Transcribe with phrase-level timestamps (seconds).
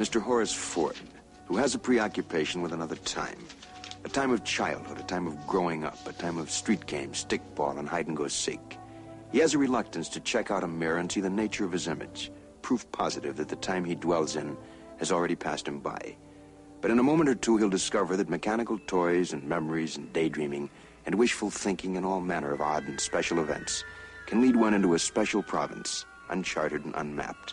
[0.00, 0.18] Mr.
[0.18, 0.96] Horace Ford,
[1.44, 3.36] who has a preoccupation with another time.
[4.04, 7.78] A time of childhood, a time of growing up, a time of street games, stickball,
[7.78, 8.78] and hide-and-go-seek.
[9.30, 11.86] He has a reluctance to check out a mirror and see the nature of his
[11.86, 12.32] image,
[12.62, 14.56] proof positive that the time he dwells in
[14.96, 16.16] has already passed him by.
[16.80, 20.70] But in a moment or two, he'll discover that mechanical toys and memories and daydreaming
[21.04, 23.84] and wishful thinking and all manner of odd and special events
[24.24, 27.52] can lead one into a special province, uncharted and unmapped,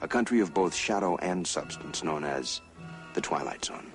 [0.00, 2.60] a country of both shadow and substance known as
[3.14, 3.86] the Twilight Zone.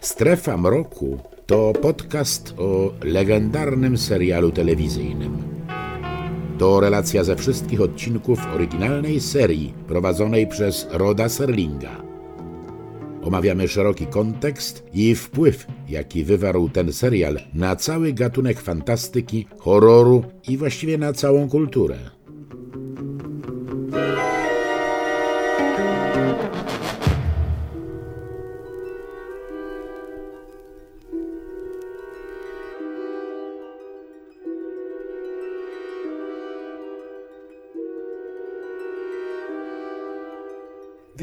[0.00, 5.42] Strefa Mroku to podcast o legendarnym serialu telewizyjnym.
[6.58, 12.07] To relacja ze wszystkich odcinków oryginalnej serii prowadzonej przez Roda Serlinga.
[13.28, 20.56] Omawiamy szeroki kontekst i wpływ, jaki wywarł ten serial na cały gatunek fantastyki, horroru i
[20.56, 22.17] właściwie na całą kulturę.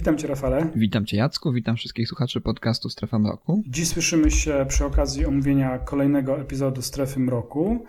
[0.05, 0.69] Witam Cię, Rafale.
[0.75, 1.51] Witam Cię, Jacku.
[1.51, 3.63] Witam wszystkich słuchaczy podcastu Strefa Mroku.
[3.67, 7.85] Dziś słyszymy się przy okazji omówienia kolejnego epizodu Strefy Mroku.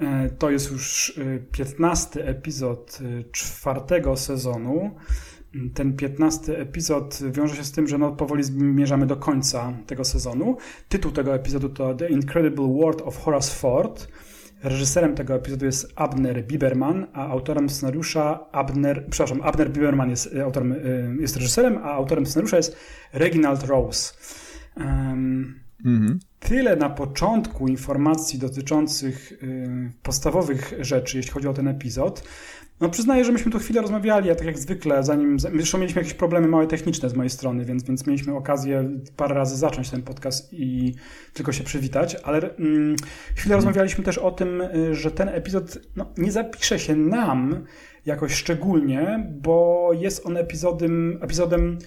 [0.00, 1.20] E, to jest już
[1.52, 4.90] 15 e, epizod e, czwartego sezonu.
[5.74, 10.56] Ten 15 epizod wiąże się z tym, że no powoli zmierzamy do końca tego sezonu.
[10.88, 14.08] Tytuł tego epizodu to The Incredible World of Horace Ford.
[14.62, 20.44] Reżyserem tego epizodu jest Abner Biberman, a autorem scenariusza Abner, przepraszam, Abner Biberman jest e,
[20.44, 20.76] autorem, e,
[21.20, 22.76] jest reżyserem, a autorem scenariusza jest
[23.12, 24.14] Reginald Rose.
[24.76, 26.18] Um, mhm.
[26.40, 32.22] Tyle na początku informacji dotyczących y, podstawowych rzeczy, jeśli chodzi o ten epizod.
[32.80, 36.14] No przyznaję, że myśmy tu chwilę rozmawiali, a tak jak zwykle, zanim, zresztą mieliśmy jakieś
[36.14, 40.52] problemy małe techniczne z mojej strony, więc, więc mieliśmy okazję parę razy zacząć ten podcast
[40.52, 40.94] i
[41.32, 42.96] tylko się przywitać, ale mm,
[43.34, 43.56] chwilę hmm.
[43.56, 47.64] rozmawialiśmy też o tym, y, że ten epizod no, nie zapisze się nam
[48.06, 51.78] jakoś szczególnie, bo jest on epizodem, epizodem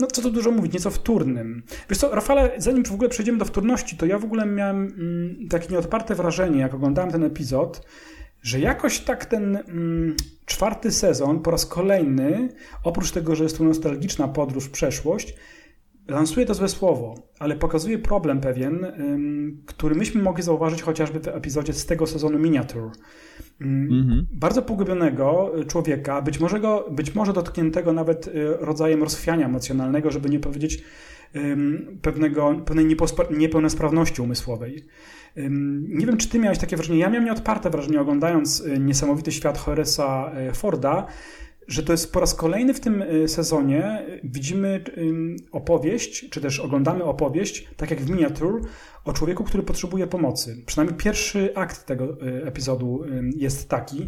[0.00, 1.62] no co tu dużo mówić, nieco wtórnym.
[1.90, 5.48] Wiesz co, Rafale, zanim w ogóle przejdziemy do wtórności, to ja w ogóle miałem mm,
[5.48, 7.86] takie nieodparte wrażenie, jak oglądałem ten epizod,
[8.42, 10.16] że jakoś tak ten mm,
[10.46, 12.48] czwarty sezon po raz kolejny,
[12.84, 15.34] oprócz tego, że jest to nostalgiczna podróż w przeszłość,
[16.08, 21.28] lansuje to złe słowo, ale pokazuje problem pewien, ym, który myśmy mogli zauważyć chociażby w
[21.28, 22.90] epizodzie z tego sezonu Miniature.
[23.60, 24.26] Mhm.
[24.32, 30.30] Bardzo pogubionego człowieka, być może, go, być może dotkniętego nawet y, rodzajem rozchwiania emocjonalnego, żeby
[30.30, 30.84] nie powiedzieć
[32.02, 32.96] pewnego, pewnej
[33.30, 34.84] niepełnosprawności umysłowej.
[35.88, 36.98] Nie wiem, czy ty miałeś takie wrażenie.
[36.98, 41.06] Ja miałem nieodparte wrażenie, oglądając y, niesamowity świat Horace'a y, Forda,
[41.68, 44.84] że to jest po raz kolejny w tym y, sezonie widzimy
[45.52, 48.62] opowieść, czy też oglądamy opowieść, tak jak w miniatur,
[49.04, 50.62] o człowieku, który potrzebuje pomocy.
[50.66, 53.04] Przynajmniej pierwszy akt tego epizodu
[53.36, 54.06] jest taki.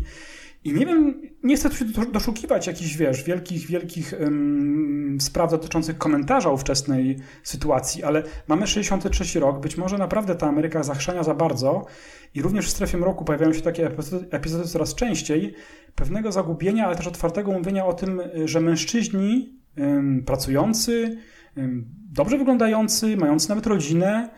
[0.64, 5.98] I nie wiem, nie chcę tu się doszukiwać jakichś, wiesz, wielkich, wielkich um, spraw dotyczących
[5.98, 11.86] komentarza ówczesnej sytuacji, ale mamy 63 rok, być może naprawdę ta Ameryka zachrzania za bardzo
[12.34, 15.54] i również w strefie mroku pojawiają się takie epizody, epizody coraz częściej,
[15.94, 21.18] pewnego zagubienia, ale też otwartego mówienia o tym, że mężczyźni um, pracujący,
[21.56, 24.30] um, dobrze wyglądający, mający nawet rodzinę,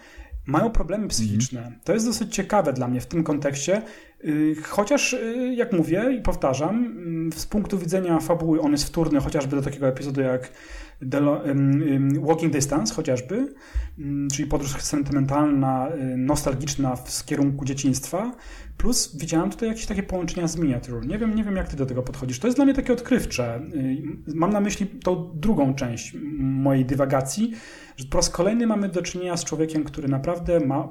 [0.46, 1.60] mają problemy psychiczne.
[1.60, 1.80] Mhm.
[1.84, 3.82] To jest dosyć ciekawe dla mnie w tym kontekście,
[4.62, 9.56] chociaż y, jak mówię i powtarzam, mm, z punktu widzenia fabuły on jest wtórny chociażby
[9.56, 10.52] do takiego epizodu jak
[12.20, 13.54] Walking Distance chociażby,
[14.32, 18.32] czyli podróż sentymentalna, y, nostalgiczna w kierunku dzieciństwa,
[18.76, 21.06] plus widziałem tutaj jakieś takie połączenia z miniatur.
[21.06, 22.38] Nie wiem, nie wiem jak ty do tego podchodzisz.
[22.38, 23.60] To jest dla mnie takie odkrywcze.
[24.34, 27.52] Mam na myśli tą drugą część mojej dywagacji,
[27.96, 30.88] że po raz kolejny mamy do czynienia z człowiekiem, który naprawdę ma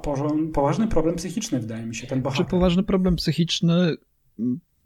[0.52, 2.46] poważny problem psychiczny, wydaje mi się, ten bohater.
[2.46, 3.96] Czy poważny problem psychiczny?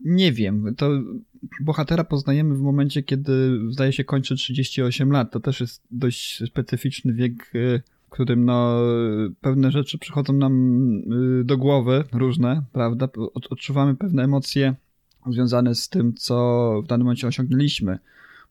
[0.00, 0.75] Nie wiem.
[0.77, 0.91] To
[1.61, 5.33] bohatera poznajemy w momencie, kiedy zdaje się kończy 38 lat.
[5.33, 8.81] To też jest dość specyficzny wiek, y, w którym no,
[9.41, 10.83] pewne rzeczy przychodzą nam
[11.41, 13.09] y, do głowy, różne, prawda?
[13.35, 14.75] Odczuwamy pewne emocje
[15.31, 16.35] związane z tym, co
[16.85, 17.99] w danym momencie osiągnęliśmy.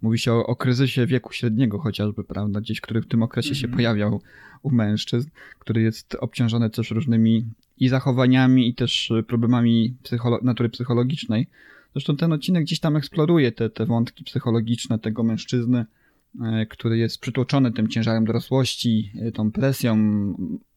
[0.01, 2.61] Mówi się o, o kryzysie wieku średniego chociażby, prawda?
[2.61, 3.61] Gdzieś, który w tym okresie mm -hmm.
[3.61, 3.77] się mhm.
[3.77, 4.21] pojawiał
[4.63, 5.29] u mężczyzn,
[5.59, 7.45] który jest obciążony też różnymi
[7.77, 11.47] i zachowaniami, i też problemami psycholo natury psychologicznej.
[11.93, 15.85] Zresztą ten odcinek gdzieś tam eksploruje te, te wątki psychologiczne tego mężczyzny,
[16.69, 19.97] który jest przytłoczony tym ciężarem dorosłości, tą presją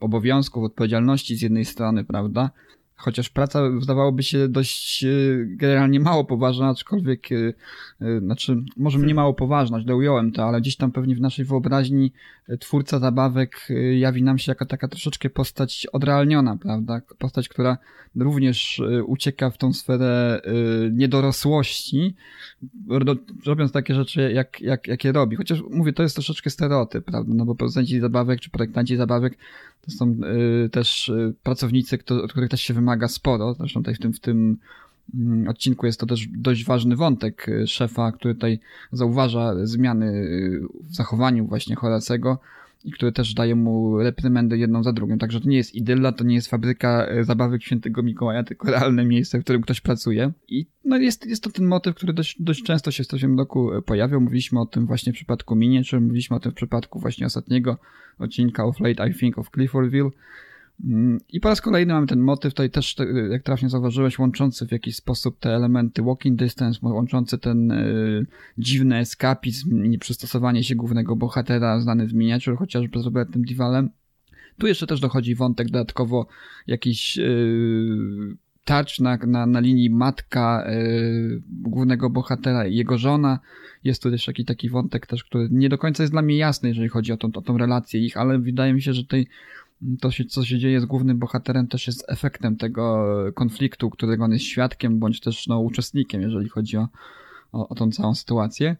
[0.00, 2.50] obowiązków, odpowiedzialności z jednej strony, prawda?
[2.98, 5.08] Chociaż praca wydawałoby się dość e,
[5.46, 7.36] generalnie mało poważna, aczkolwiek, e,
[8.00, 11.44] e, znaczy, może nie mało poważna, źle ująłem to, ale gdzieś tam pewnie w naszej
[11.44, 12.12] wyobraźni
[12.60, 13.68] twórca zabawek
[13.98, 17.00] jawi nam się jako taka troszeczkę postać odrealniona, prawda?
[17.18, 17.78] Postać, która
[18.16, 20.40] również ucieka w tą sferę
[20.92, 22.14] niedorosłości,
[23.46, 25.36] robiąc takie rzeczy, jak, jak, jakie robi.
[25.36, 27.32] Chociaż mówię, to jest troszeczkę stereotyp, prawda?
[27.34, 29.38] No bo producenci zabawek czy projektanci zabawek
[29.80, 30.16] to są
[30.72, 31.12] też
[31.42, 33.54] pracownicy, od których też się wymaga sporo.
[33.54, 34.56] Zresztą tutaj w tym, w tym
[35.14, 38.60] mm, odcinku jest to też dość ważny wątek y, szefa, który tutaj
[38.92, 40.30] zauważa zmiany
[40.82, 42.38] w zachowaniu właśnie Horacego
[42.84, 45.18] i który też daje mu reprymendy jedną za drugą.
[45.18, 49.38] Także to nie jest idylla, to nie jest fabryka zabawek świętego Mikołaja, tylko realne miejsce,
[49.38, 50.32] w którym ktoś pracuje.
[50.48, 53.70] I no jest, jest to ten motyw, który dość, dość często się w tym roku
[53.86, 54.20] pojawiał.
[54.20, 57.78] Mówiliśmy o tym właśnie w przypadku Miniature, mówiliśmy o tym w przypadku właśnie ostatniego
[58.18, 60.10] odcinka of Late I Think of Cliffordville.
[60.84, 62.96] Mm, I po raz kolejny mamy ten motyw, tutaj też,
[63.30, 68.26] jak trafnie zauważyłeś, łączący w jakiś sposób te elementy walking distance, łączący ten y,
[68.58, 73.90] dziwny eskapizm nieprzystosowanie się głównego bohatera znany w miniature, chociażby z Robertem Divalem.
[74.58, 76.26] Tu jeszcze też dochodzi wątek dodatkowo
[76.66, 83.38] jakiś y, touch na, na, na linii matka y, głównego bohatera i jego żona.
[83.84, 86.68] Jest tu też taki, taki wątek też, który nie do końca jest dla mnie jasny,
[86.68, 89.26] jeżeli chodzi o tą, o tą relację ich, ale wydaje mi się, że tej,
[90.00, 94.32] to, się, co się dzieje z głównym bohaterem też jest efektem tego konfliktu, którego on
[94.32, 96.88] jest świadkiem, bądź też no, uczestnikiem, jeżeli chodzi o,
[97.52, 98.76] o, o tą całą sytuację.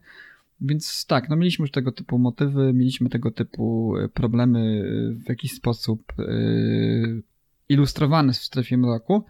[0.61, 5.29] Więc tak, no mieliśmy już tego typu motywy, mieliśmy tego typu y, problemy y, w
[5.29, 7.21] jakiś sposób yy,
[7.69, 9.23] ilustrowane w strefie mroku.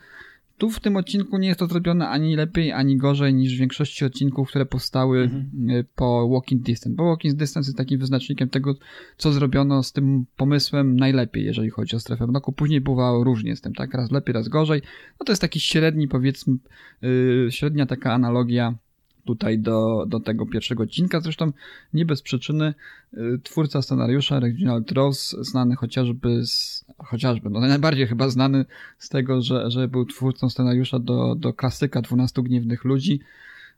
[0.60, 4.06] Tu w tym odcinku nie jest to zrobione ani lepiej, ani gorzej niż w większości
[4.06, 5.50] odcinków, które powstały mhm.
[5.70, 6.96] E, po Walking Distance.
[6.96, 8.76] Bo Walking Distance jest takim wyznacznikiem tego,
[9.18, 12.52] co zrobiono z tym pomysłem najlepiej, jeżeli chodzi o strefę mroku.
[12.52, 13.94] Później bywało różnie z tym, tak?
[13.94, 14.82] Raz lepiej, raz gorzej.
[15.20, 16.58] No to jest taki średni, powiedzmy,
[17.02, 18.76] yy, średnia taka analogia
[19.25, 21.21] tutaj do, do tego pierwszego odcinka.
[21.21, 21.51] Zresztą
[21.94, 22.74] nie bez przyczyny
[23.13, 28.66] y, twórca scenariusza Reginald Ross, znany chociażby z, chociażby, no najbardziej chyba znany
[28.98, 33.19] z tego, że, że był twórcą scenariusza do, do klasyka 12 Gniewnych Ludzi,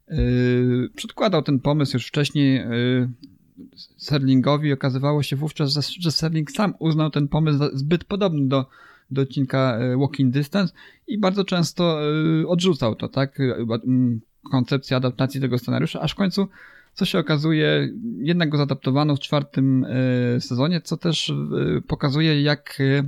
[0.10, 3.10] yy, przedkładał ten pomysł już wcześniej yy,
[3.98, 4.74] Serlingowi.
[4.74, 8.66] Okazywało się wówczas, że Serling sam uznał ten pomysł zbyt podobny do
[9.12, 10.74] do odcinka y, Walking Distance
[11.08, 12.02] i bardzo często
[12.42, 13.40] y, odrzucał to, tak?
[14.52, 16.48] Koncepcja adaptacji tego scenariusza, aż w końcu,
[16.94, 22.78] co się okazuje, jednak go zadaptowano w czwartym e, sezonie, co też e, pokazuje, jak
[22.80, 23.04] e,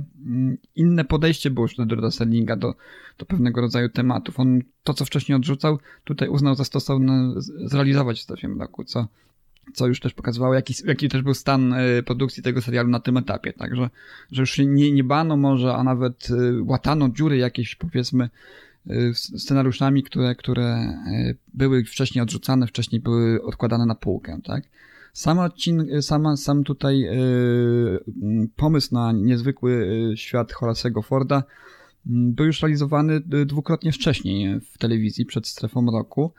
[0.76, 2.74] inne podejście było do Sellinga do,
[3.18, 4.40] do pewnego rodzaju tematów.
[4.40, 7.34] On to, co wcześniej odrzucał, tutaj uznał za stosowne
[7.64, 9.08] zrealizować w strefie mroku, co,
[9.74, 11.74] co już też pokazywało, jaki, jaki też był stan
[12.06, 13.52] produkcji tego serialu na tym etapie.
[13.52, 13.90] Także,
[14.32, 16.28] że już nie, nie bano może, a nawet
[16.62, 18.28] łatano dziury jakieś, powiedzmy,
[18.73, 18.73] Y,
[19.14, 24.64] scenariuszami, które, które y, były wcześniej odrzucane, wcześniej były odkładane na półkę, tak?
[25.12, 31.42] Sam odcinek, sama, sam tutaj y, pomysł na niezwykły świat Horace'ego Forda
[32.06, 36.32] był już realizowany dwukrotnie wcześniej w telewizji przed strefą roku.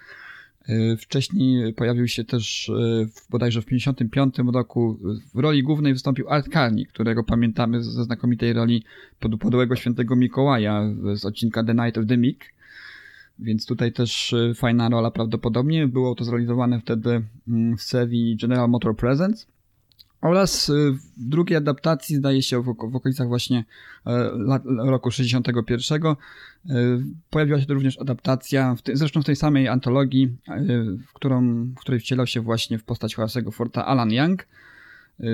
[0.69, 2.73] E, wcześniej pojawił się też e,
[3.06, 5.00] w, bodajże w 1955 roku
[5.33, 8.83] w roli głównej wystąpił Art Carney, którego pamiętamy ze znakomitej roli
[9.39, 12.55] podłego świętego Mikołaja z odcinka The Night of the Meek.
[13.39, 15.88] Więc tutaj też e, fajna rola prawdopodobnie.
[15.88, 19.48] Było to zrealizowane wtedy mm, w serii General Motor Presents.
[20.25, 23.65] Oraz y, w drugiej adaptacji, zdaje się w, okolicach właśnie
[24.05, 24.32] e,
[24.77, 26.15] roku 61, y,
[27.29, 32.27] pojawiła się również adaptacja, zresztą w tej samej antologii, y, w, którą, w której wcielał
[32.27, 34.48] się właśnie w postać Horace'ego Forta Alan Young,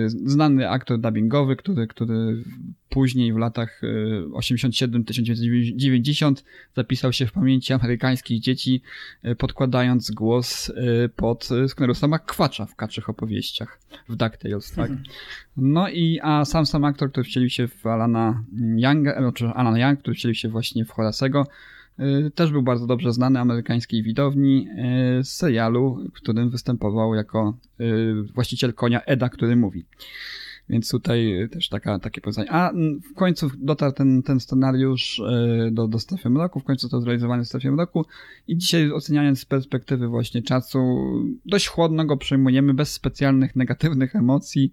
[0.06, 2.44] znany aktor dubbingowy, który, który
[2.90, 3.82] później w latach
[4.32, 6.36] 87-1990 y,
[6.76, 8.82] zapisał się w pamięci amerykańskich dzieci,
[9.26, 10.72] y, podkładając głos
[11.16, 14.90] pod Sknerusa McQuatcha w kaczych opowieściach, w DuckTales, tak?
[14.90, 15.04] Mhm.
[15.58, 18.44] No i, a sam sam aktor, który wcielił się w Alana
[18.76, 21.48] Younga, znaczy Alan Young, który wcielił się właśnie w Horace'ego, Y,
[22.36, 24.68] też był bardzo dobrze znany amerykańskiej widowni
[25.20, 29.86] y, z serialu, w którym występował jako y, właściciel konia Eda, który mówi.
[30.70, 32.52] Więc tutaj też taka, takie powiedzenie.
[32.52, 32.72] A
[33.12, 35.22] w końcu dotarł ten, ten scenariusz
[35.72, 38.06] do, do strefy mroku, w końcu to zrealizowane w strefie mroku
[38.48, 40.80] i dzisiaj oceniając z perspektywy właśnie czasu,
[41.46, 44.72] dość chłodno go przyjmujemy, bez specjalnych negatywnych emocji,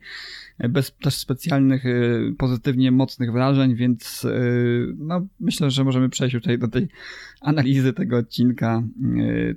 [0.69, 1.85] bez też specjalnych
[2.39, 4.27] pozytywnie mocnych wrażeń, więc
[4.99, 6.89] no, myślę, że możemy przejść tutaj do tej
[7.41, 8.83] analizy tego odcinka,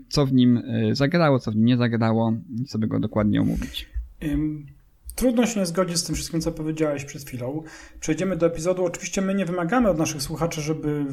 [0.09, 0.61] co w nim
[0.91, 2.33] zagrało, co w nim nie zagrało
[2.67, 3.89] sobie go dokładnie omówić.
[5.15, 7.63] Trudno się nie zgodzić z tym wszystkim, co powiedziałeś przed chwilą.
[7.99, 8.85] Przejdziemy do epizodu.
[8.85, 11.05] Oczywiście my nie wymagamy od naszych słuchaczy, żeby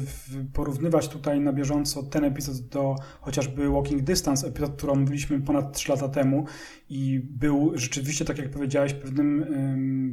[0.53, 5.91] porównywać tutaj na bieżąco ten epizod do chociażby Walking Distance, epizod, który omówiliśmy ponad 3
[5.91, 6.45] lata temu
[6.89, 9.45] i był rzeczywiście, tak jak powiedziałeś, pewnym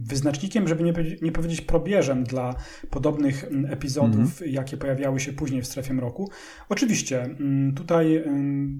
[0.03, 2.55] wyznacznikiem, żeby nie, nie powiedzieć probierzem dla
[2.91, 6.31] podobnych epizodów, mm jakie pojawiały się później w strefie mroku.
[6.69, 7.37] Oczywiście
[7.77, 8.25] tutaj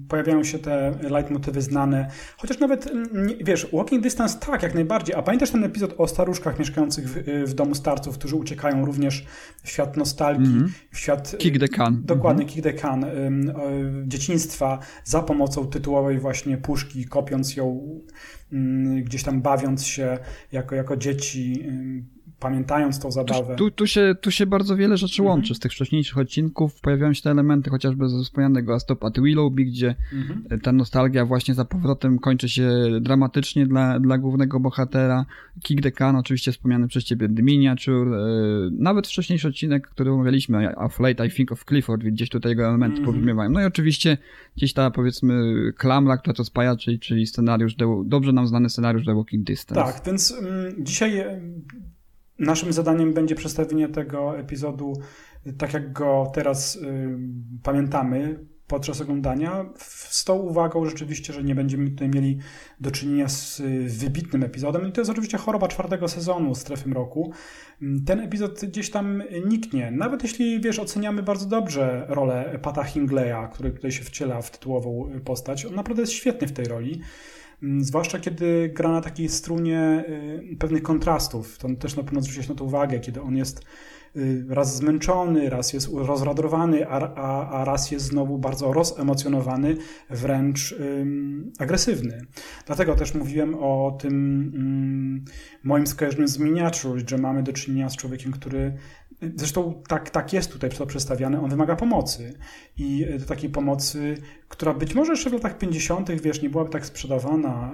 [0.09, 2.91] pojawiają się te leitmotywy znane, chociaż nawet,
[3.43, 4.96] wiesz, Walking Distance tak, jak najbardziej.
[5.15, 9.25] A pamiętasz ten epizod o staruszkach mieszkających w, w domu starców, którzy uciekają również
[9.63, 10.71] w świat nostalgii, mm -hmm.
[10.91, 11.35] w świat...
[11.37, 12.01] Kick the can.
[12.05, 12.55] Dokładnie, mm -hmm.
[12.55, 13.05] kick the can.
[14.07, 17.99] dzieciństwa za pomocą tytułowej właśnie puszki, kopiąc ją
[19.03, 20.17] gdzieś tam bawiąc się
[20.51, 21.63] jako, jako dzieci,
[22.39, 23.55] pamiętając tą zabawę.
[23.55, 25.29] Tu, tu, się, tu się bardzo wiele rzeczy mhm.
[25.29, 25.55] łączy.
[25.55, 29.95] Z tych wcześniejszych odcinków pojawiają się te elementy chociażby ze wspomnianego Astop at Willowby, gdzie
[30.13, 30.59] mhm.
[30.61, 32.69] ta nostalgia właśnie za powrotem kończy się
[33.01, 35.25] dramatycznie dla, dla głównego bohatera.
[35.63, 38.19] Kick the Can, oczywiście wspomniany przez ciebie The Miniature, e,
[38.71, 42.97] nawet wcześniejszy odcinek, który omawialiśmy, Of Late I Think of Clifford, gdzieś tutaj jego elementy
[42.97, 43.05] mhm.
[43.05, 43.49] pobrzmiewają.
[43.49, 44.17] No i oczywiście
[44.57, 47.75] gdzieś ta powiedzmy klamra, która to spaja, czyli, czyli scenariusz,
[48.05, 49.93] dobrze nam znany scenariusz The Walking Distance.
[49.93, 51.23] Tak, więc um, dzisiaj
[52.39, 54.93] Naszym zadaniem będzie przedstawienie tego epizodu
[55.57, 57.17] tak, jak go teraz y,
[57.63, 59.65] pamiętamy podczas oglądania,
[60.09, 62.37] z tą uwagą rzeczywiście, że nie będziemy tutaj mieli
[62.79, 64.87] do czynienia z y, wybitnym epizodem.
[64.87, 67.31] I to jest oczywiście choroba czwartego sezonu Strefy Mroku.
[68.05, 69.91] Ten epizod gdzieś tam niknie.
[69.91, 75.09] Nawet jeśli, wiesz, oceniamy bardzo dobrze rolę Pata Hingleya, który tutaj się wciela w tytułową
[75.25, 75.65] postać.
[75.65, 77.01] On naprawdę jest świetny w tej roli.
[77.63, 80.05] Mm, zwłaszcza kiedy gra na takiej strunie
[80.53, 81.57] y, pewnych kontrastów.
[81.57, 83.61] To też na pewno zwróciłeś na to uwagę, kiedy on jest
[84.15, 89.77] y, raz zmęczony, raz jest rozradowany, a, a, a raz jest znowu bardzo rozemocjonowany,
[90.09, 92.25] wręcz ym, agresywny.
[92.65, 94.13] Dlatego też mówiłem o tym
[94.55, 95.25] ym,
[95.63, 98.73] moim skojarzeniu z Miniature, że mamy do czynienia z człowiekiem, który
[99.35, 102.33] Zresztą tak, tak jest tutaj to przedstawiane, on wymaga pomocy.
[102.77, 106.85] I do takiej pomocy, która być może jeszcze w latach 50., wiesz, nie byłaby tak
[106.85, 107.71] sprzedawana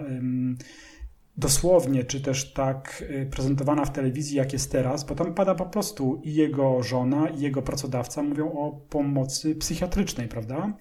[1.38, 5.66] dosłownie, czy też tak y, prezentowana w telewizji, jak jest teraz, bo tam pada po
[5.66, 10.74] prostu i jego żona, i jego pracodawca mówią o pomocy psychiatrycznej, prawda?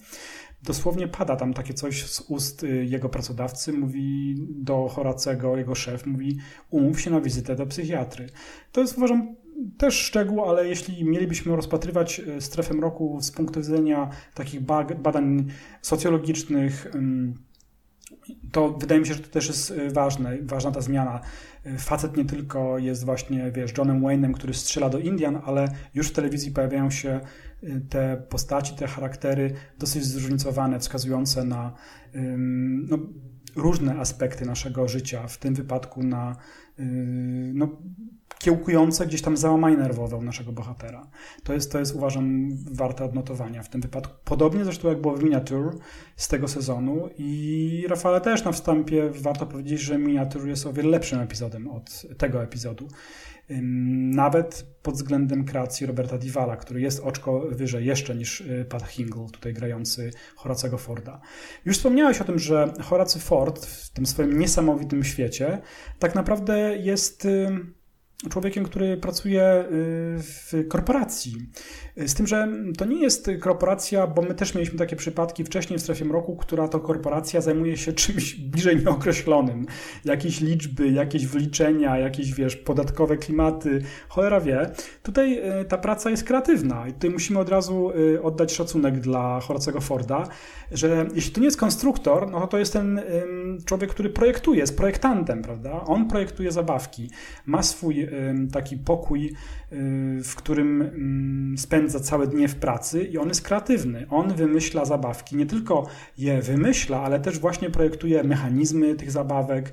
[0.62, 6.06] Dosłownie pada tam takie coś z ust y, jego pracodawcy, mówi do Horacego, jego szef,
[6.06, 6.38] mówi
[6.70, 8.26] umów się na wizytę do psychiatry.
[8.72, 9.36] To jest uważam
[9.78, 14.60] też szczegół, ale jeśli mielibyśmy rozpatrywać e, strefę mroku z punktu widzenia takich
[15.02, 15.46] badań
[15.82, 16.92] socjologicznych,
[18.52, 21.20] to wydaje mi się, że to też jest e, ważne, ważna ta zmiana.
[21.64, 26.08] E, facet nie tylko jest właśnie, wiesz, Johnem Wayne'em, który strzela do Indian, ale już
[26.08, 27.20] w telewizji pojawiają się
[27.88, 31.72] te postaci, te charaktery dosyć zróżnicowane, wskazujące na
[32.88, 32.98] no,
[33.56, 36.36] różne aspekty naszego życia, w tym wypadku na
[37.54, 37.68] no,
[38.42, 41.06] kiełkujące gdzieś tam załamanie nerwowe u naszego bohatera.
[41.44, 44.14] To jest, to jest uważam warte odnotowania w tym wypadku.
[44.24, 45.74] Podobnie zresztą jak było w Miniature
[46.16, 50.88] z tego sezonu i Rafale też na wstępie warto powiedzieć, że Miniature jest o wiele
[50.88, 52.88] lepszym epizodem od tego epizodu.
[54.10, 59.26] Nawet pod względem kreacji Roberta Divala, który jest oczko wyżej jeszcze niż y, Pat Hingle,
[59.32, 61.20] tutaj grający Horacego Forda.
[61.64, 65.62] Już wspomniałeś o tym, że Horacy Ford w tym swoim niesamowitym świecie
[65.98, 67.28] tak naprawdę jest
[68.30, 69.64] człowiekiem, który pracuje y,
[70.18, 71.36] w korporacji.
[71.96, 72.48] Z tym, że
[72.78, 76.68] to nie jest korporacja, bo my też mieliśmy takie przypadki wcześniej w strefie mroku, która
[76.68, 79.66] to korporacja zajmuje się czymś bliżej nieokreślonym.
[80.04, 84.70] Jakieś liczby, jakieś wliczenia, jakieś, wiesz, podatkowe klimaty, cholera wie.
[85.02, 89.40] Tutaj y, ta praca jest kreatywna i tutaj musimy od razu y, oddać szacunek dla
[89.40, 90.28] Horacego Forda,
[90.72, 93.00] że jeśli to nie jest konstruktor, no to jest ten
[93.64, 95.84] człowiek, który projektuje, jest projektantem, prawda?
[95.84, 97.10] On projektuje zabawki,
[97.46, 98.08] ma swój
[98.52, 99.32] taki pokój,
[100.24, 100.90] w którym
[101.56, 104.06] spędza całe dnie w pracy i on jest kreatywny.
[104.10, 105.86] On wymyśla zabawki, nie tylko
[106.18, 109.72] je wymyśla, ale też właśnie projektuje mechanizmy tych zabawek,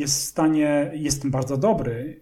[0.00, 2.20] jest w stanie, jest tym bardzo dobry.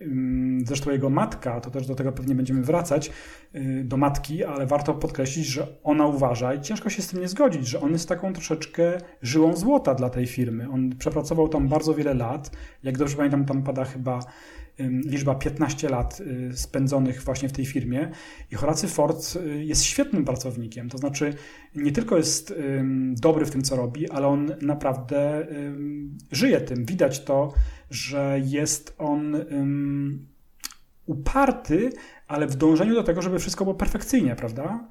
[0.65, 3.11] Zresztą jego matka, to też do tego pewnie będziemy wracać,
[3.55, 7.29] y, do matki, ale warto podkreślić, że ona uważa i ciężko się z tym nie
[7.29, 10.69] zgodzić, że on jest taką troszeczkę żyłą złota dla tej firmy.
[10.71, 12.51] On przepracował tam bardzo wiele lat.
[12.83, 14.21] Jak dobrze pamiętam, tam pada chyba
[15.05, 18.11] liczba 15 lat y, spędzonych właśnie w tej firmie
[18.51, 21.35] i Horacy Ford y, jest świetnym pracownikiem, to znaczy
[21.75, 22.55] nie tylko jest
[23.13, 25.47] dobry w tym, co robi, ale on naprawdę
[26.33, 26.85] żyje tym.
[26.85, 27.53] Widać to,
[27.91, 29.37] że jest on
[31.07, 31.91] uparty,
[32.29, 34.89] ale w dążeniu do tego, żeby wszystko było perfekcyjnie, prawda?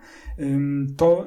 [0.98, 1.26] To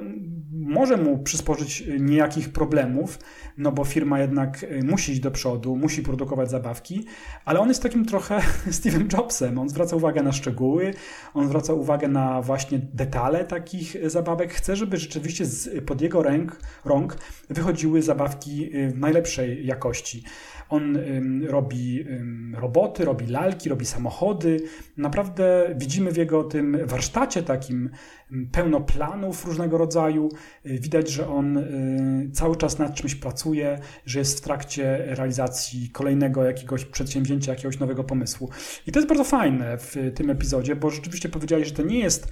[0.51, 3.19] może mu przysporzyć niejakich problemów,
[3.57, 7.05] no bo firma jednak y, musi iść do przodu, musi produkować zabawki,
[7.45, 9.59] ale on jest takim trochę Steve'em Jobsem.
[9.59, 10.93] On zwraca uwagę na szczegóły,
[11.33, 14.53] on zwraca uwagę na właśnie detale takich zabawek.
[14.53, 15.45] Chce, żeby rzeczywiście
[15.85, 17.17] pod jego ręk, rąk
[17.49, 20.23] wychodziły zabawki y, w najlepszej jakości.
[20.69, 20.97] On
[21.47, 22.05] robi
[22.53, 24.59] roboty, robi lalki, robi samochody.
[24.97, 27.89] Naprawdę widzimy w jego tym warsztacie takim
[28.51, 30.29] pełno planów różnego rodzaju.
[30.65, 36.43] Widać, że on y, cały czas nad czymś pracuje, że jest w trakcie realizacji kolejnego
[36.43, 38.49] jakiegoś przedsięwzięcia, jakiegoś nowego pomysłu.
[38.87, 42.27] I to jest bardzo fajne w tym epizodzie, bo rzeczywiście powiedziałeś, że to nie jest,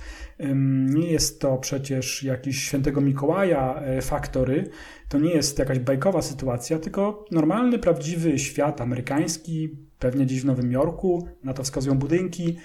[0.86, 4.70] nie jest to przecież jakiś świętego Mikołaja e, faktory,
[5.10, 10.72] to nie jest jakaś bajkowa sytuacja, tylko normalny, prawdziwy świat amerykański, pewnie gdzieś w Nowym
[10.72, 12.58] Jorku, na to wskazują budynki.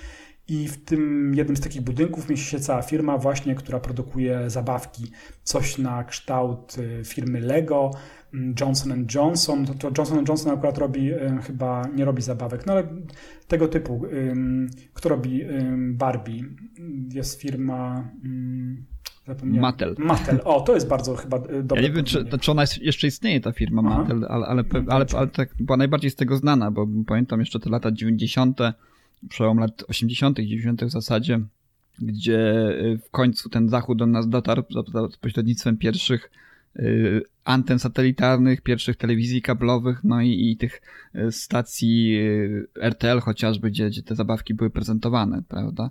[0.49, 5.05] I w tym jednym z takich budynków mieści się cała firma właśnie, która produkuje zabawki.
[5.43, 7.91] Coś na kształt y, firmy Lego,
[8.35, 9.67] mm, Johnson Johnson.
[9.67, 12.89] To, Johnson Johnson akurat robi, y, chyba nie robi zabawek, no ale
[13.49, 14.03] tego typu.
[14.95, 15.41] Kto robi
[15.77, 16.43] Barbie?
[17.15, 18.09] Jest firma...
[19.27, 19.61] Zapomniałem.
[19.61, 19.95] Mattel.
[19.99, 20.41] Mattel.
[20.45, 21.83] O, to jest bardzo chyba y, dobre.
[21.83, 23.99] Ja nie wiem, czy, czy ona jest, jeszcze istnieje, ta firma Aha.
[23.99, 27.71] Mattel, ale, ale, ale, ale, tak była najbardziej z tego znana, bo pamiętam jeszcze te
[27.71, 28.59] lata 90.,
[29.29, 30.85] przełom lat 80., 90.
[30.85, 31.41] w zasadzie,
[31.99, 34.63] gdzie y, w końcu ten zachód do nas dotarł
[34.93, 36.31] za, pośrednictwem pierwszych
[36.77, 40.83] y, anten satelitarnych, pierwszych telewizji kablowych, no i, i tych
[41.31, 42.19] stacji
[42.81, 45.91] RTL chociażby, gdzie, gdzie te zabawki były prezentowane, prawda?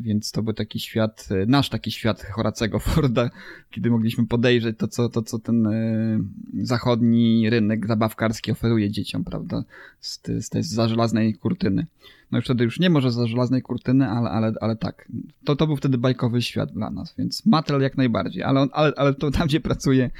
[0.00, 3.30] Więc to był taki świat, e, nasz taki świat Horacego Forda,
[3.70, 6.20] kiedy mogliśmy podejrzeć to, co, to, co ten e,
[6.62, 9.64] zachodni rynek zabawkarski oferuje dzieciom, prawda?
[10.00, 11.86] Z, z tej za żelaznej kurtyny.
[12.30, 15.08] No już wtedy już nie może za żelaznej kurtyny, ale, ale, ale tak.
[15.44, 18.42] To, to był wtedy bajkowy świat dla nas, więc Mattel jak najbardziej.
[18.42, 20.10] Ale, on, ale, ale to tam, gdzie pracuje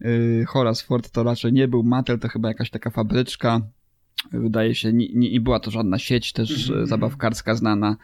[0.00, 3.60] yy, Horace Ford, to raczej nie był Mattel, to chyba jakaś taka fabryczka.
[4.32, 6.86] Wydaje się, nie, nie, nie była to żadna sieć też mm -hmm.
[6.86, 7.96] zabawkarska znana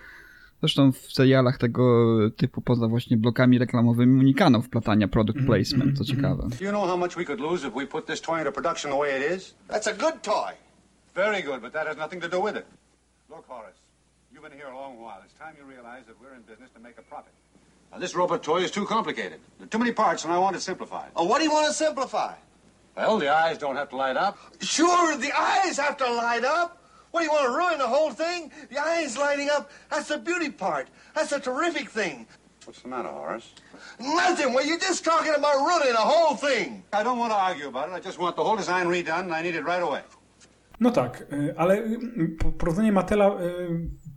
[0.65, 1.85] Zresztą w serialach tego
[2.37, 6.43] typu poza właśnie blokami reklamowymi unikano wplatania product mhm, placement, co mhm, ciekawe.
[6.45, 6.65] Mhm.
[6.65, 8.99] You know how much we could lose if we put this toy into production the
[8.99, 9.55] way it is?
[9.69, 10.53] That's a good toy.
[11.15, 12.65] Very good, but that has nothing to do with it.
[13.31, 13.81] Look, Horace,
[14.33, 15.21] you've been here a long while.
[15.25, 17.33] It's time you realize that we're in business to make a profit.
[17.93, 19.39] Now, this robot toy is too complicated.
[19.59, 21.11] There are too many parts, and I want it simplified.
[21.15, 22.33] Oh, what do you want to simplify?
[22.97, 24.39] Well, the eyes don't have to light up.
[24.61, 26.69] Sure, the eyes have to light up.
[27.15, 28.51] What, do you want to ruin the whole thing?
[28.71, 30.89] The eyes lighting up, that's the beauty part.
[31.15, 32.27] That's a terrific thing.
[32.65, 33.53] What's the matter, Horace?
[34.01, 34.53] Nothing.
[34.53, 36.83] Well, you're just talking about ruining the whole thing.
[36.93, 37.93] I don't want to argue about it.
[37.93, 40.03] I just want the whole design redone, and I need it right away.
[40.81, 41.77] No tak, ale
[42.59, 43.39] porównanie Matela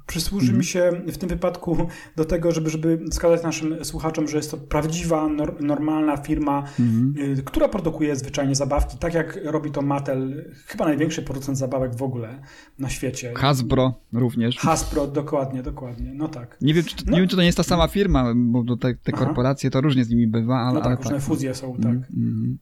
[0.08, 0.64] przysłuży mi mhm.
[0.64, 5.28] się w tym wypadku do tego, żeby, żeby wskazać naszym słuchaczom, że jest to prawdziwa,
[5.28, 7.14] nor, normalna firma, mhm.
[7.40, 12.04] Y, która produkuje zwyczajnie zabawki, tak jak robi to Mattel, chyba największy producent zabawek w
[12.04, 12.42] ogóle
[12.80, 13.34] na świecie.
[13.36, 14.58] Hasbro również.
[14.58, 16.58] Hasbro, dokładnie, dokładnie, no tak.
[16.62, 17.12] Nie wiem, czy, no.
[17.12, 20.06] nie wiem, czy to nie jest ta sama firma, bo te, te korporacje to różnie
[20.06, 20.74] z nimi bywa, ale...
[20.74, 21.22] No tak, ale różne tak.
[21.22, 21.94] fuzje są, tak.
[21.94, 22.58] Mhm.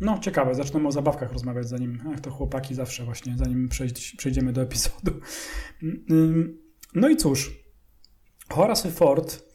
[0.00, 3.68] No, ciekawe, zaczniemy o zabawkach rozmawiać, zanim, jak to chłopaki zawsze właśnie, zanim
[4.16, 5.12] przejdziemy do epizodu.
[6.94, 7.52] No i cóż,
[8.48, 9.48] Horace Ford,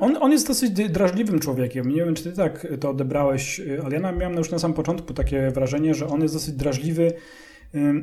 [0.00, 1.88] on, on jest dosyć drażliwym człowiekiem.
[1.88, 5.50] Nie wiem, czy ty tak to odebrałeś, ale ja miałem już na samym początku takie
[5.50, 7.12] wrażenie, że on jest dosyć drażliwy.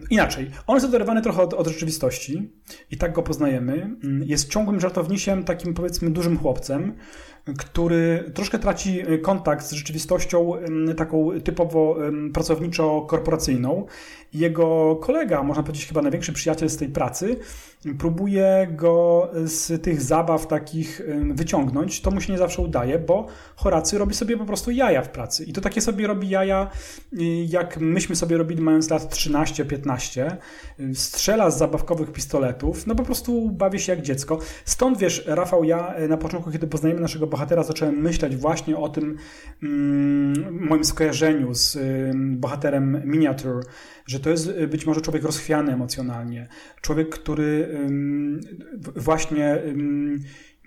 [0.09, 2.51] Inaczej, on jest oderwany trochę od, od, rzeczywistości
[2.91, 3.95] i tak go poznajemy.
[4.25, 6.95] Jest ciągłym żartownisiem, takim powiedzmy dużym chłopcem,
[7.57, 10.53] który troszkę traci y, kontakt z rzeczywistością
[10.97, 11.95] taką typowo
[12.33, 13.85] pracowniczo-korporacyjną.
[14.33, 17.39] Jego kolega, można powiedzieć chyba największy przyjaciel z tej pracy,
[17.99, 21.01] próbuje go z tych zabaw takich
[21.33, 22.01] wyciągnąć.
[22.01, 25.43] To mu się nie zawsze udaje, bo Horacy robi sobie po prostu jaja w pracy.
[25.43, 26.69] I to takie sobie robi jaja,
[27.13, 27.17] y,
[27.49, 30.37] jak myśmy sobie robili mając lat 13-15.
[30.93, 32.87] Strzela z zabawkowych pistoletów.
[32.87, 34.39] No po prostu bawi się jak dziecko.
[34.65, 38.89] Stąd wiesz, Rafał, ja y, na początku, kiedy poznajemy naszego bohatera, zacząłem myśleć właśnie o
[38.89, 39.17] tym
[39.63, 43.63] mm, moim skojarzeniu z y, bohaterem Miniature,
[44.05, 46.47] że to jest y, być może człowiek rozchwiany emocjonalnie,
[46.81, 47.69] człowiek, który
[48.95, 49.61] właśnie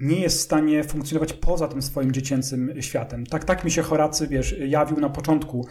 [0.00, 3.26] nie jest w stanie funkcjonować poza tym swoim dziecięcym światem.
[3.26, 5.66] Tak, tak mi się Horacy, wiesz, jawił na początku.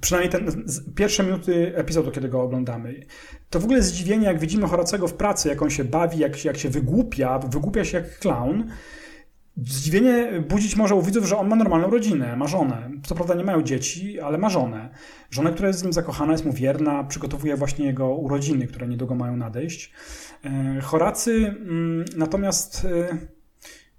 [0.00, 2.94] Przynajmniej ten, pierwsze minuty epizodu, kiedy go oglądamy.
[3.50, 6.58] To w ogóle zdziwienie, jak widzimy Horacego w pracy, jak on się bawi, jak, jak
[6.58, 8.64] się wygłupia, wygłupia się jak clown.
[9.56, 12.90] Zdziwienie budzić może u widzów, że on ma normalną rodzinę, ma żonę.
[13.06, 14.90] Co prawda nie mają dzieci, ale ma żonę.
[15.30, 19.14] Żonę, która jest z nim zakochana, jest mu wierna, przygotowuje właśnie jego urodziny, które niedługo
[19.14, 19.92] mają nadejść.
[20.44, 23.18] E, Horacy mm, natomiast, e,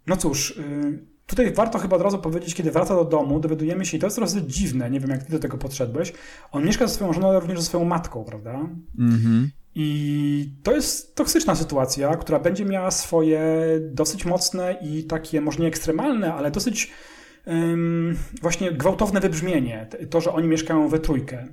[0.08, 3.98] no cóż, e, Tutaj warto chyba od razu powiedzieć, kiedy wraca do domu, dowiadujemy się,
[3.98, 6.14] i to jest dosyć dziwne, nie wiem jak ty do tego podszedłeś,
[6.52, 8.70] on mieszka ze swoją żoną, ale również ze swoją matką, prawda?
[9.00, 9.52] Mhm.
[9.76, 13.42] I to jest toksyczna sytuacja, która będzie miała swoje
[13.82, 16.92] dosyć mocne i takie może nie ekstremalne, ale dosyć
[18.42, 19.88] właśnie gwałtowne wybrzmienie.
[20.10, 21.48] To, że oni mieszkają we trójkę.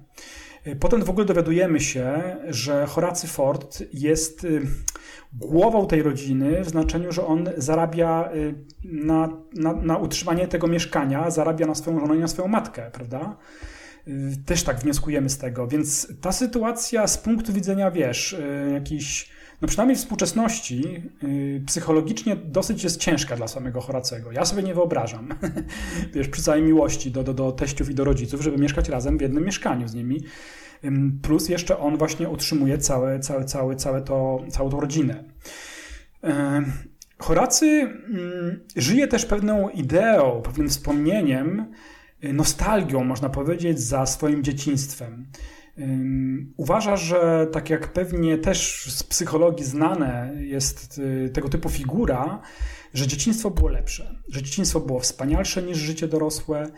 [0.80, 4.62] Potem w ogóle dowiadujemy się, że Horacy Ford jest y,
[5.32, 8.54] głową tej rodziny w znaczeniu, że on zarabia y,
[8.84, 13.36] na, na, na utrzymanie tego mieszkania, zarabia na swoją żonę i na swoją matkę, prawda?
[14.08, 18.36] Y, też tak wnioskujemy z tego, więc ta sytuacja z punktu widzenia, wiesz,
[18.72, 19.28] jakiś,
[19.62, 21.02] no przynajmniej współczesności,
[21.66, 24.32] psychologicznie dosyć jest ciężka dla samego Horacego.
[24.32, 25.28] Ja sobie nie wyobrażam,
[26.14, 29.20] wiesz, przy całej miłości do, do, do teściów i do rodziców, żeby mieszkać razem w
[29.20, 30.20] jednym mieszkaniu z nimi.
[31.22, 35.24] Plus jeszcze on właśnie utrzymuje całe, całe, całe, całe to, całą tą rodzinę.
[37.22, 41.64] Horacy mm, żyje też pewną ideą, pewnym wspomnieniem, y,
[42.22, 45.26] nostalgią, można powiedzieć, za swoim dzieciństwem.
[46.56, 52.40] Uważa, że tak jak pewnie też z psychologii znane jest y, tego typu figura,
[52.94, 56.70] że dzieciństwo było lepsze, że dzieciństwo było wspanialsze niż życie dorosłe,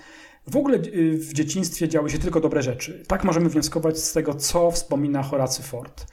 [0.46, 3.02] w ogóle y, w dzieciństwie działy się tylko dobre rzeczy.
[3.08, 6.06] Tak możemy wnioskować z tego, co wspomina Horacy Ford.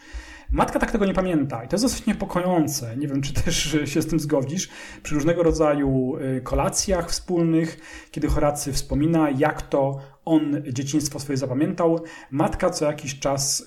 [0.52, 2.98] Matka tak tego nie pamięta i to jest dosyć niepokojące.
[2.98, 4.70] Nie wiem, czy też się z tym zgodzisz.
[5.04, 7.80] Przy różnego rodzaju y, kolacjach wspólnych,
[8.12, 13.66] kiedy Horacy wspomina, jak to on dzieciństwo swoje zapamiętał, matka co jakiś czas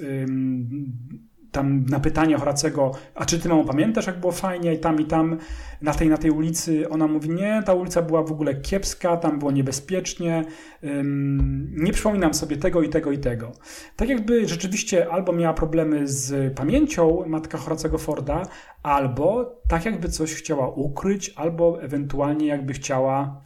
[1.55, 5.05] tam na pytanie Horacego, a czy ty mamo pamiętasz, jak było fajnie i tam i
[5.05, 5.39] tam
[5.83, 9.39] na tej, na tej ulicy, ona mówi, nie, ta ulica była w ogóle kiepska, tam
[9.39, 10.45] było niebezpiecznie,
[11.71, 13.53] nie przypominam sobie tego i tego i tego.
[13.97, 18.43] Tak jakby rzeczywiście albo miała problemy z pamięcią matka Horacego Forda,
[18.83, 23.43] albo tak jakby coś chciała ukryć, albo ewentualnie jakby chciała,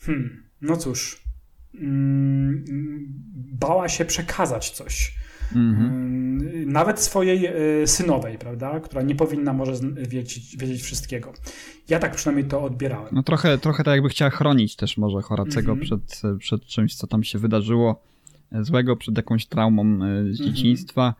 [0.00, 1.24] hmm, no cóż,
[3.60, 5.18] bała się przekazać coś
[5.56, 6.72] Mhm.
[6.72, 11.32] Nawet swojej e, synowej, prawda, która nie powinna może wiedzieć, wiedzieć wszystkiego.
[11.88, 13.08] Ja tak przynajmniej to odbierałem.
[13.12, 15.80] No trochę, trochę tak jakby chciała chronić też może Horacego mhm.
[15.80, 18.02] przed, przed czymś, co tam się wydarzyło
[18.52, 20.34] e, złego, przed jakąś traumą e, z mhm.
[20.34, 21.14] dzieciństwa.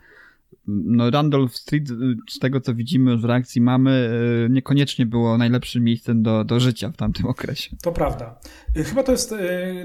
[0.66, 1.88] No Randolph Street,
[2.30, 4.10] z tego co widzimy w reakcji mamy,
[4.50, 7.76] niekoniecznie było najlepszym miejscem do, do życia w tamtym okresie.
[7.82, 8.38] To prawda.
[8.74, 9.34] Chyba to jest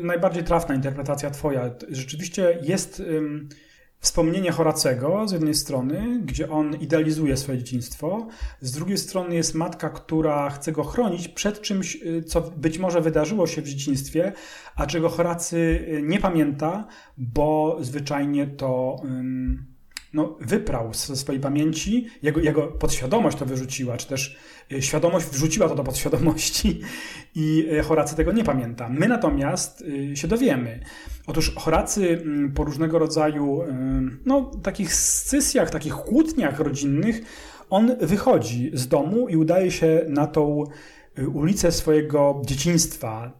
[0.02, 1.70] najbardziej trafna interpretacja twoja.
[1.90, 3.04] Rzeczywiście jest
[4.04, 8.28] wspomnienie Horacego z jednej strony, gdzie on idealizuje swoje dzieciństwo,
[8.62, 13.02] z drugiej strony jest matka, która chce go chronić przed czymś, y, co być może
[13.02, 14.34] wydarzyło się w dzieciństwie,
[14.76, 16.88] a czego Horacy y, nie pamięta,
[17.18, 18.96] bo zwyczajnie to
[20.14, 24.38] no, wyprał ze swojej pamięci, jego, jego podświadomość to wyrzuciła, czy też
[24.72, 26.82] y, świadomość wrzuciła to do podświadomości
[27.36, 28.90] i Horacy tego nie pamięta.
[28.90, 29.84] My natomiast
[30.16, 30.80] się dowiemy.
[31.28, 33.64] Otóż Horacy mm, po różnego rodzaju
[34.26, 37.22] no, takich scysjach, takich kłótniach rodzinnych,
[37.70, 40.64] on wychodzi z domu i udaje się na tą
[41.34, 43.32] ulicę swojego dzieciństwa.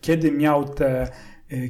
[0.00, 1.08] Kiedy miał te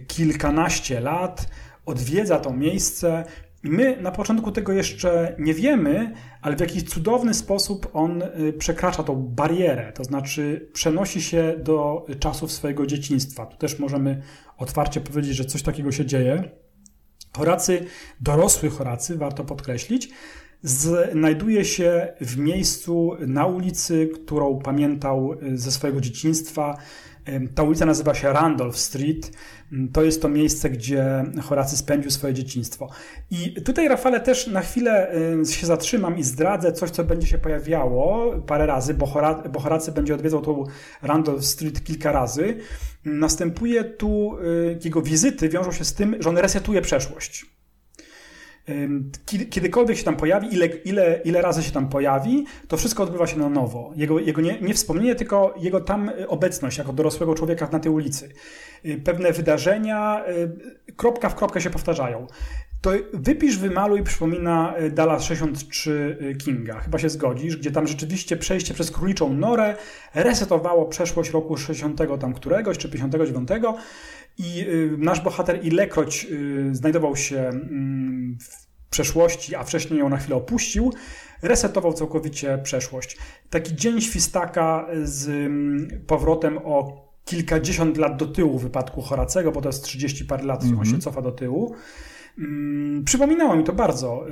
[0.07, 1.46] kilkanaście lat,
[1.87, 3.24] odwiedza to miejsce.
[3.64, 8.22] My na początku tego jeszcze nie wiemy, ale w jakiś cudowny sposób on
[8.59, 13.46] przekracza tą barierę, to znaczy przenosi się do czasów swojego dzieciństwa.
[13.46, 14.22] Tu też możemy
[14.59, 16.50] otwarcie powiedzieć, że coś takiego się dzieje.
[17.37, 17.87] Horacy,
[18.20, 20.11] dorosły Horacy, warto podkreślić,
[20.62, 26.77] znajduje się w miejscu na ulicy, którą pamiętał e, ze swojego dzieciństwa.
[27.55, 29.31] Ta ulica nazywa się Randolph Street.
[29.92, 32.90] To jest to miejsce, gdzie Horacy spędził swoje dzieciństwo.
[33.31, 37.38] I tutaj, Rafale, też na chwilę e, się zatrzymam i zdradzę coś, co będzie się
[37.38, 39.07] pojawiało parę razy, bo,
[39.61, 40.64] Horacy będzie odwiedzał tą
[41.03, 42.57] Randolph Street kilka razy
[43.05, 47.46] następuje tu, y, jego wizyty wiążą się z tym, że on resetuje przeszłość.
[49.50, 53.38] Kiedykolwiek się tam pojawi, ile, ile, ile razy się tam pojawi, to wszystko odbywa się
[53.38, 53.92] na nowo.
[53.96, 58.29] Jego, jego nie, nie wspomnienie, tylko jego tam obecność jako dorosłego człowieka na tej ulicy.
[58.85, 60.24] Y, pewne wydarzenia
[60.87, 62.27] y, kropka w kropkę się powtarzają
[62.85, 66.81] to wypisz, wymaluj przypomina Dallas 63 e, Kinga.
[66.81, 69.77] Chyba się zgodzisz, gdzie tam rzeczywiście przejście przez króliczą norę
[70.14, 73.48] resetowało przeszłość roku 60 tam któregoś, czy 59
[74.38, 74.64] i e,
[74.99, 76.27] nasz bohater ilekroć
[76.73, 80.92] znajdował się mm, w przeszłości, a wcześniej ją na chwilę opuścił,
[81.42, 83.16] resetował całkowicie przeszłość.
[83.51, 89.61] Taki dzień świstaka z mm, powrotem o kilkadziesiąt lat do tyłu w wypadku Horacego, bo
[89.61, 90.79] to jest 30 parę lat, mm -hmm.
[90.79, 91.75] on się cofa do tyłu.
[92.37, 94.27] Hmm, przypominało mi to bardzo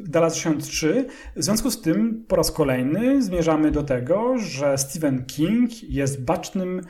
[0.00, 1.06] Dallas 63.
[1.36, 6.80] W związku z tym po raz kolejny zmierzamy do tego, że Stephen King jest bacznym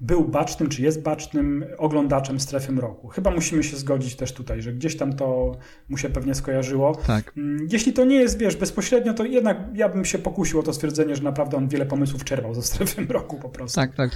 [0.00, 3.08] był bacznym, czy jest bacznym oglądaczem strefy mroku.
[3.08, 5.56] Chyba musimy się zgodzić też tutaj, że gdzieś tam to
[5.88, 6.94] mu się pewnie skojarzyło.
[7.06, 7.32] Tak.
[7.36, 10.72] Mm, jeśli to nie jest, wiesz, bezpośrednio, to jednak ja bym się pokusił o to
[10.72, 13.76] stwierdzenie, że naprawdę on wiele pomysłów czerpał ze strefy mroku po prostu.
[13.76, 14.10] Tak, tak.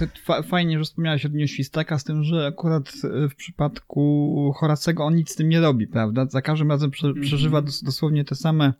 [0.47, 5.15] Fajnie, że wspomniałeś o Dniu Świstaka, z tym, że akurat e, w przypadku Horacego on
[5.15, 6.25] nic z tym nie robi, prawda?
[6.25, 7.21] Za każdym razem mhm.
[7.21, 7.85] przeżywa mm -hmm.
[7.85, 8.73] dosłownie te same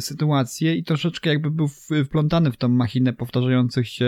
[0.00, 1.68] sytuację i troszeczkę jakby był
[2.04, 4.06] wplątany w tą machinę powtarzających się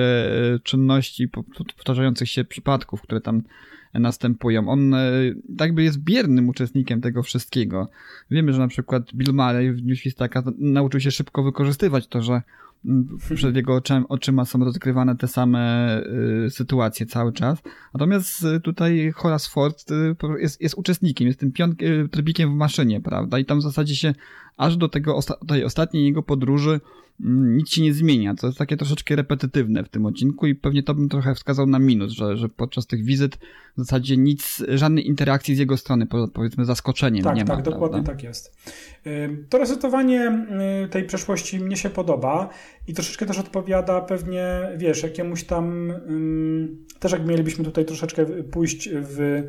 [0.56, 1.28] y, czynności,
[1.76, 3.42] powtarzających się przypadków, które tam
[3.94, 4.68] następują.
[4.68, 7.88] On y, jakby jest biernym uczestnikiem tego wszystkiego.
[8.30, 12.42] Wiemy, że na przykład Bill Murray w Dniu Świstaka nauczył się szybko wykorzystywać to, że
[13.36, 16.02] przed jego oczyma są rozgrywane te same
[16.46, 17.62] y, sytuacje cały czas.
[17.94, 21.76] Natomiast y, tutaj Horace Ford y, jest, jest uczestnikiem, jest tym pion,
[22.10, 23.38] trybikiem w maszynie, prawda?
[23.38, 24.14] I tam w zasadzie się
[24.60, 26.80] aż do tego tej ostatniej jego podróży
[27.24, 28.34] Mm, nic się nie zmienia.
[28.34, 31.78] To jest takie troszeczkę repetytywne w tym odcinku i pewnie to bym trochę wskazał na
[31.78, 33.36] minus, że, że podczas tych wizyt
[33.76, 37.62] w zasadzie nic, żadnej interakcji z jego strony, powiedzmy zaskoczeniem tak, nie tak, ma.
[37.62, 38.56] Tak, dokładnie tak jest.
[39.48, 40.46] To resetowanie
[40.90, 42.48] tej przeszłości mnie się podoba
[42.88, 44.46] i troszeczkę też odpowiada pewnie,
[44.76, 45.92] wiesz, jakiemuś tam,
[46.98, 49.42] też jak mielibyśmy tutaj troszeczkę pójść w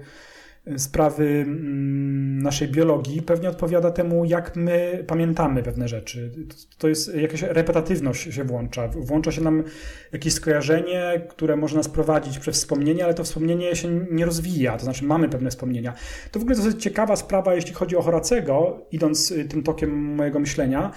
[0.78, 6.32] sprawy mm, naszej biologii pewnie odpowiada temu, jak my pamiętamy pewne rzeczy.
[6.78, 8.88] To jest jakaś repetatywność się włącza.
[8.88, 9.64] Włącza się nam
[10.12, 14.84] jakieś skojarzenie, które może nas prowadzić przez wspomnienie, ale to wspomnienie się nie rozwija, to
[14.84, 15.94] znaczy mamy pewne wspomnienia.
[16.32, 20.40] To w ogóle dosyć ciekawa sprawa, jeśli chodzi o Horacego, idąc y, tym tokiem mojego
[20.40, 20.92] myślenia,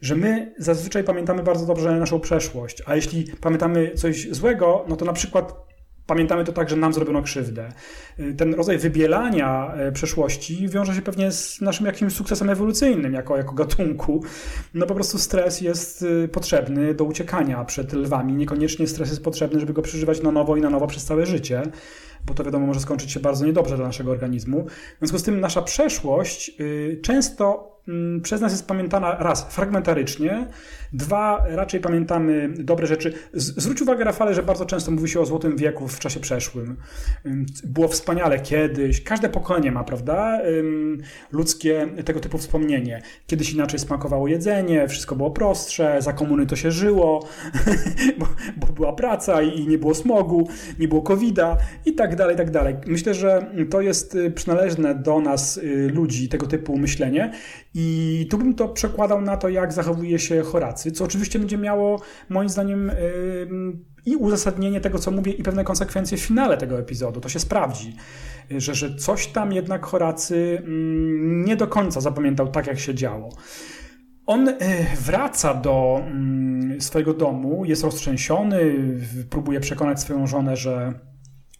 [0.00, 5.04] że my zazwyczaj pamiętamy bardzo dobrze naszą przeszłość, a jeśli pamiętamy coś złego, no to
[5.04, 5.69] na przykład
[6.10, 7.68] Pamiętamy to tak, że nam zrobiono krzywdę.
[8.36, 13.54] Ten rodzaj wybielania e, przeszłości wiąże się pewnie z naszym jakimś sukcesem ewolucyjnym jako, jako
[13.54, 14.22] gatunku.
[14.74, 18.32] No po prostu stres jest e, potrzebny do uciekania przed lwami.
[18.32, 21.62] Niekoniecznie stres jest potrzebny, żeby go przeżywać na nowo i na nowo przez całe życie,
[22.26, 24.66] bo to wiadomo może skończyć się bardzo niedobrze dla naszego organizmu.
[24.66, 26.56] W związku z tym nasza przeszłość
[27.02, 27.70] często
[28.22, 30.46] przez nas jest pamiętana raz fragmentarycznie,
[30.92, 33.12] Dwa, raczej pamiętamy dobre rzeczy.
[33.34, 36.76] Zwróć uwagę, Rafale, że bardzo często mówi się o Złotym Wieku w czasie przeszłym.
[37.64, 39.02] Było wspaniale kiedyś.
[39.02, 40.38] Każde pokolenie ma, prawda?
[41.32, 43.02] Ludzkie tego typu wspomnienie.
[43.26, 47.28] Kiedyś inaczej smakowało jedzenie, wszystko było prostsze, za komuny to się żyło,
[48.18, 48.26] bo,
[48.56, 50.48] bo była praca i nie było smogu,
[50.78, 52.76] nie było covida i tak dalej, i tak dalej.
[52.86, 57.32] Myślę, że to jest y, przynależne do nas, y, ludzi, tego typu myślenie
[58.30, 62.48] tu bym to przekładał na to, jak zachowuje się Horacy, co oczywiście będzie miało moim
[62.48, 62.92] zdaniem
[64.06, 67.20] i uzasadnienie tego, co mówię, i pewne konsekwencje w finale tego epizodu.
[67.20, 67.96] To się sprawdzi,
[68.50, 70.62] że, że coś tam jednak Horacy
[71.22, 73.30] nie do końca zapamiętał tak, jak się działo.
[74.26, 74.54] On e,
[75.00, 76.02] wraca do
[76.78, 78.74] swojego domu, jest roztrzęsiony,
[79.30, 80.94] próbuje przekonać swoją żonę, że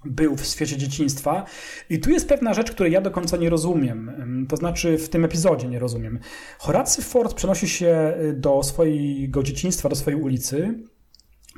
[0.04, 1.44] był w świecie dzieciństwa.
[1.90, 4.46] I tu jest pewna rzecz, której ja do końca nie rozumiem.
[4.48, 6.18] To znaczy w tym epizodzie nie rozumiem.
[6.58, 10.74] Horacy Ford przenosi się do swojego dzieciństwa, do swojej ulicy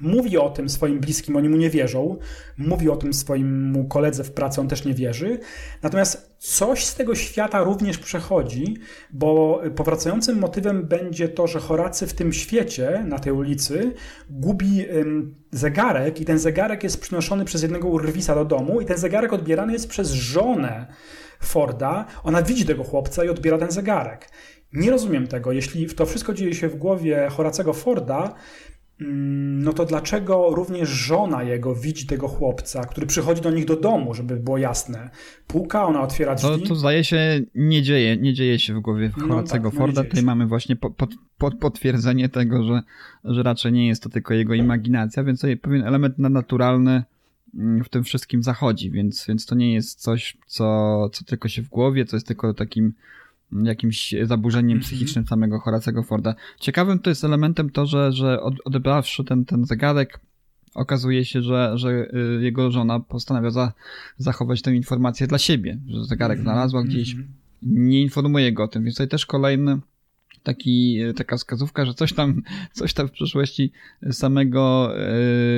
[0.00, 2.16] Mówi o tym swoim bliskim, oni mu nie wierzą.
[2.58, 5.38] Mówi o tym swojemu koledze w pracy, on też nie wierzy.
[5.82, 8.76] Natomiast coś z tego świata również przechodzi,
[9.10, 13.92] bo powracającym motywem będzie to, że Horacy w tym świecie, na tej ulicy,
[14.30, 14.86] gubi
[15.50, 19.72] zegarek i ten zegarek jest przynoszony przez jednego urwisa do domu i ten zegarek odbierany
[19.72, 20.86] jest przez żonę
[21.40, 22.04] Forda.
[22.24, 24.28] Ona widzi tego chłopca i odbiera ten zegarek.
[24.72, 25.52] Nie rozumiem tego.
[25.52, 28.34] Jeśli to wszystko dzieje się w głowie Horacego Forda,
[29.04, 34.14] no to dlaczego również żona jego widzi tego chłopca, który przychodzi do nich do domu,
[34.14, 35.10] żeby było jasne?
[35.46, 36.62] Puka, ona otwiera drzwi.
[36.62, 40.04] To, to zdaje się nie dzieje, nie dzieje się w głowie no tak, no Forda.
[40.04, 42.82] Tutaj mamy właśnie po, po, potwierdzenie tego, że,
[43.24, 47.02] że raczej nie jest to tylko jego imaginacja, więc tutaj pewien element naturalny
[47.54, 51.62] mm, w tym wszystkim zachodzi, więc, więc to nie jest coś, co, co tylko się
[51.62, 52.92] w głowie, co jest tylko takim
[53.62, 54.86] jakimś zaburzeniem mm -hmm.
[54.86, 56.34] psychicznym samego Horacego Forda.
[56.60, 60.20] Ciekawym to jest elementem to, że, że odebrawszy ten, ten zegarek,
[60.74, 63.72] okazuje się, że, że y, jego żona postanawia za,
[64.16, 66.50] zachować tę informację dla siebie, że zegarek mm -hmm.
[66.50, 67.24] znalazła gdzieś, -hmm.
[67.62, 69.78] nie informuje go o tym, więc tutaj też kolejny
[70.42, 73.72] taki, taka wskazówka, że coś tam, coś tam w przeszłości
[74.10, 74.92] samego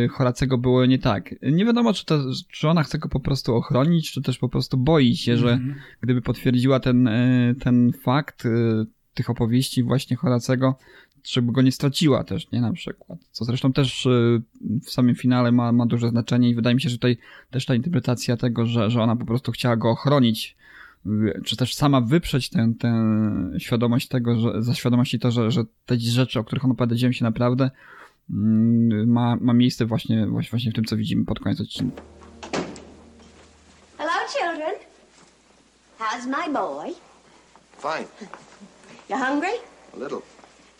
[0.02, 1.34] yy, Horacego było nie tak.
[1.42, 2.20] Nie wiadomo, czy, to,
[2.50, 5.68] czy ona chce go po prostu ochronić, czy też po prostu boi się, że mm
[5.68, 5.74] -hmm.
[6.00, 10.78] gdyby potwierdziła ten, yy, ten fakt yy, tych opowieści właśnie Horacego,
[11.24, 13.18] żeby go nie straciła też, nie, na przykład.
[13.30, 14.08] Co zresztą też
[14.84, 17.18] w samym finale ma, ma duże znaczenie i wydaje mi się, że tutaj
[17.50, 20.56] też ta interpretacja tego, że, że ona po prostu chciała go ochronić,
[21.44, 22.92] czy też sama wyprzeć tę, tę
[23.58, 27.12] świadomość tego, że, za świadomości to, że, że te rzeczy, o których on opowiada, dzieją
[27.12, 27.70] się naprawdę,
[28.30, 32.02] mm, ma, ma miejsce właśnie, właśnie w tym, co widzimy pod koniec odcinka.
[33.98, 34.74] Hello, children.
[35.98, 36.94] How's my boy?
[37.78, 38.06] Fine.
[39.10, 39.52] You hungry?
[39.94, 40.22] A little.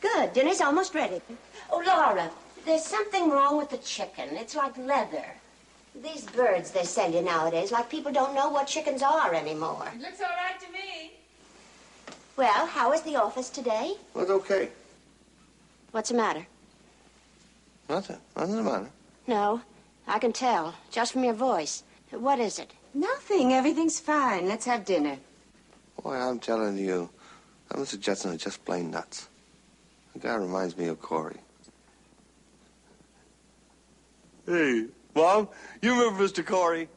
[0.03, 0.33] Good.
[0.35, 1.21] Dinner's almost ready.
[1.71, 2.31] Oh, Laura,
[2.67, 4.37] there's something wrong with the chicken.
[4.37, 5.43] It's like leather.
[6.02, 9.88] These birds they sell you nowadays, like people don't know what chickens are anymore.
[9.94, 11.12] It looks all right to me.
[12.37, 13.94] Well, how is the office today?
[14.12, 14.70] Well, it's okay.
[15.92, 16.46] What's the matter?
[17.88, 18.18] Nothing.
[18.37, 18.90] Nothing the matter.
[19.28, 19.61] No,
[20.09, 21.85] I can tell, just from your voice.
[22.11, 22.72] What is it?
[22.92, 23.52] Nothing.
[23.52, 24.48] Everything's fine.
[24.48, 25.18] Let's have dinner.
[26.02, 27.09] Boy, I'm telling you,
[27.68, 27.98] that Mr.
[27.98, 29.28] Jetson is just plain nuts.
[30.14, 31.37] The guy reminds me of Corey.
[34.46, 35.48] Hey, Mom,
[35.81, 36.44] you remember Mr.
[36.44, 36.88] Corey?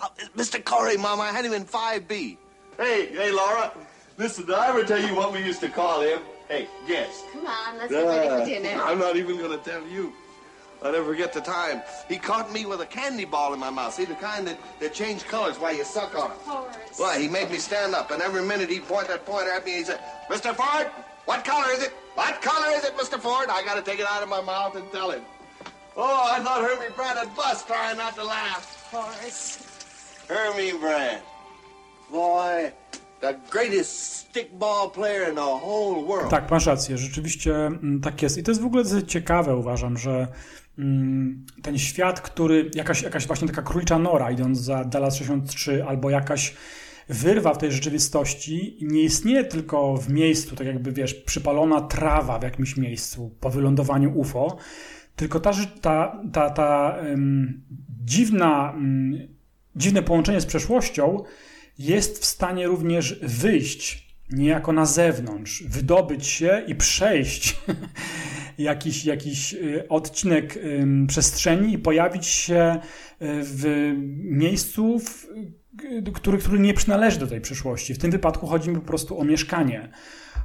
[0.00, 0.62] Uh, Mr.
[0.62, 2.36] Corey, Mom, I had him in 5B.
[2.76, 3.72] Hey, hey, Laura.
[4.18, 6.20] Listen, did I ever tell you what we used to call him?
[6.48, 7.24] Hey, guess.
[7.32, 8.82] Come on, let's get ready for dinner.
[8.82, 10.12] I'm not even going to tell you.
[10.82, 11.82] I'll never forget the time.
[12.08, 13.94] He caught me with a candy ball in my mouth.
[13.94, 16.36] See, the kind that, that change colors while you suck on it.
[16.44, 16.98] Horace.
[16.98, 19.72] Well, he made me stand up, and every minute he'd point that pointer at me
[19.72, 20.54] and he said, Mr.
[20.54, 20.86] Ford,
[21.24, 21.90] what color is it?
[22.14, 23.18] What color is it, Mr.
[23.18, 23.48] Ford?
[23.50, 25.22] I got to take it out of my mouth and tell him.
[26.00, 28.88] Oh, I thought Hermie Brad had bust trying not to laugh.
[28.92, 29.58] Horace.
[30.28, 31.22] Hermie Brad.
[32.10, 32.72] Boy,
[33.20, 36.30] the greatest stickball player in the whole world.
[36.30, 38.38] Tak, masz rację, rzeczywiście mm, tak jest.
[38.38, 40.28] I to jest w ogóle ciekawe, uważam, że
[40.78, 46.10] mm, ten świat, który, jakaś, jakaś właśnie taka królicza nora, idąc za Dallas 63, albo
[46.10, 46.54] jakaś
[47.08, 52.42] wyrwa w tej rzeczywistości, nie istnieje tylko w miejscu, tak jakby, wiesz, przypalona trawa w
[52.42, 54.56] jakimś miejscu po wylądowaniu UFO,
[55.18, 57.62] tylko ta, ta, ta, ta em,
[58.04, 59.28] dziwna, mm,
[59.76, 61.24] dziwne połączenie z przeszłością
[61.78, 67.56] jest w stanie również wyjść niejako na zewnątrz, wydobyć się i przejść
[68.58, 70.58] jakiś, jakiś y, odcinek
[71.08, 72.80] przestrzeni i pojawić się
[73.22, 75.26] y, w miejscu, w,
[76.14, 77.94] który, który nie przynależy do tej przyszłości.
[77.94, 79.88] W tym wypadku chodzi mi po prostu o mieszkanie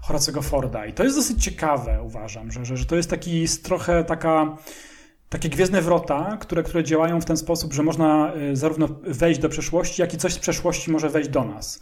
[0.04, 0.86] Horacego Forda.
[0.86, 4.58] I to jest dosyć ciekawe, uważam, że, że, że to jest taki trochę taka
[5.30, 9.50] takie gwiezdne wrota, które, które działają w ten sposób, że można y, zarówno wejść do
[9.50, 11.80] przeszłości, jak i coś z przeszłości może wejść do nas.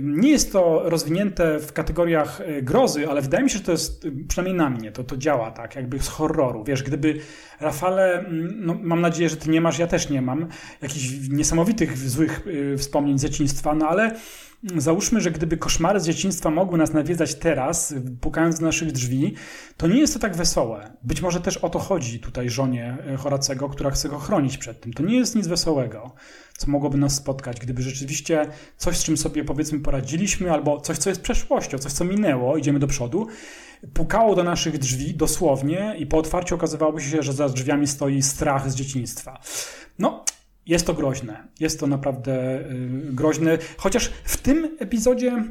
[0.00, 4.04] Nie jest to rozwinięte w kategoriach y, grozy, ale wydaje mi się, że to jest,
[4.04, 6.64] y, przynajmniej na mnie, to, to działa tak, jakby z horroru.
[6.64, 7.18] Wiesz, gdyby
[7.60, 8.24] Rafale,
[8.56, 10.46] no, mam nadzieję, że ty nie masz, ja też nie mam,
[10.82, 14.14] jakichś niesamowitych, złych y, wspomnień z dzieciństwa, no ale
[14.76, 19.34] Załóżmy, że gdyby koszmary z dzieciństwa mogły nas nawiedzać teraz, pukając do naszych drzwi,
[19.76, 20.92] to nie jest to tak wesołe.
[21.02, 24.80] Być może też o to chodzi tutaj żonie e, Horacego, która chce go chronić przed
[24.80, 24.92] tym.
[24.92, 26.14] To nie jest nic wesołego,
[26.58, 31.10] co mogłoby nas spotkać, gdyby rzeczywiście coś, z czym sobie powiedzmy poradziliśmy, albo coś, co
[31.10, 33.26] jest przeszłością, coś, co minęło, idziemy do przodu,
[33.94, 38.70] pukało do naszych drzwi dosłownie i po otwarciu okazywałoby się, że za drzwiami stoi strach
[38.70, 39.40] z dzieciństwa.
[39.98, 40.24] No,
[40.66, 41.48] jest to groźne.
[41.60, 43.58] Jest to naprawdę y, groźne.
[43.76, 45.44] Chociaż w tym epizodzie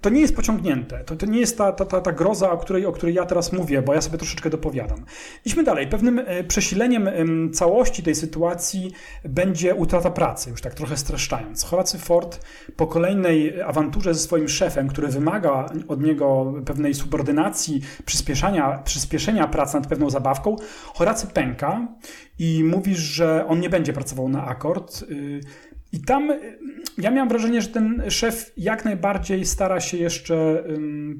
[0.00, 1.04] to nie jest pociągnięte.
[1.04, 3.52] To, to nie jest ta, ta, ta, ta groza, o której, o której ja teraz
[3.52, 5.04] mówię, bo ja sobie troszeczkę dopowiadam.
[5.44, 5.86] Idźmy dalej.
[5.86, 7.10] Pewnym y, przesileniem
[7.52, 8.92] całości tej sytuacji
[9.24, 11.64] będzie utrata pracy, już tak trochę streszczając.
[11.64, 12.40] Horacy Ford
[12.76, 19.74] po kolejnej awanturze ze swoim szefem, który wymaga od niego pewnej subordynacji, przyspieszenia, przyspieszenia pracy
[19.74, 20.56] nad pewną zabawką,
[20.94, 21.88] Horacy pęka
[22.38, 25.04] i mówi, że on nie będzie pracował na akord.
[25.92, 26.58] I tam y,
[26.98, 30.64] ja miałem wrażenie, że ten szef jak najbardziej stara się jeszcze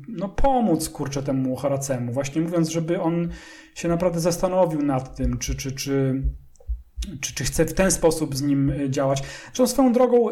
[0.08, 3.28] no, pomóc kurczę temu Horacemu, właśnie mówiąc, żeby on
[3.74, 6.22] się naprawdę zastanowił nad tym, czy, czy, czy,
[7.20, 9.22] czy, czy chce w ten sposób z nim y, działać.
[9.44, 10.26] Zresztą swoją drogą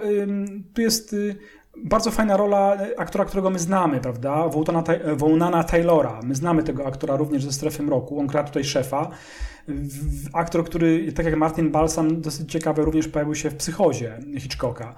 [0.74, 1.37] tu jest y,
[1.85, 4.49] bardzo fajna rola y, aktora, którego my znamy, prawda?
[4.49, 6.21] Wołtona Tai- Wołnana Taylora.
[6.25, 8.21] My znamy tego aktora również ze Strefy Mroku.
[8.21, 9.11] On gra tutaj szefa.
[10.33, 14.95] Aktor, który, tak jak Martin Balsam, dosyć ciekawy, również pojawił się w Psychozie Hitchcocka.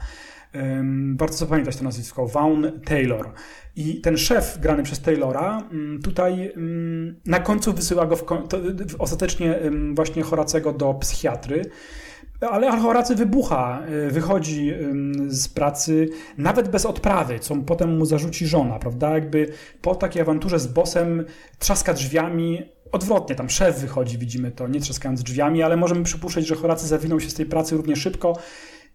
[1.16, 2.26] Warto zapamiętać to nazwisko.
[2.26, 3.32] Vaughn Taylor.
[3.76, 8.24] I ten szef grany przez Taylora ym, tutaj ym, na końcu wysyła go w,
[8.98, 9.58] ostatecznie
[9.94, 11.62] właśnie Horacego do psychiatry.
[12.40, 14.72] Ale Horacy wybucha, y, wychodzi
[15.26, 19.10] z pracy nawet bez odprawy, co potem mu zarzuci żona, prawda?
[19.10, 21.24] Jakby po takiej awanturze z bossem
[21.58, 22.62] trzaska drzwiami,
[22.92, 27.20] odwrotnie, tam szef wychodzi, widzimy to, nie trzaskając drzwiami, ale możemy przypuszczać, że Horacy zawinął
[27.20, 28.38] się z tej pracy równie szybko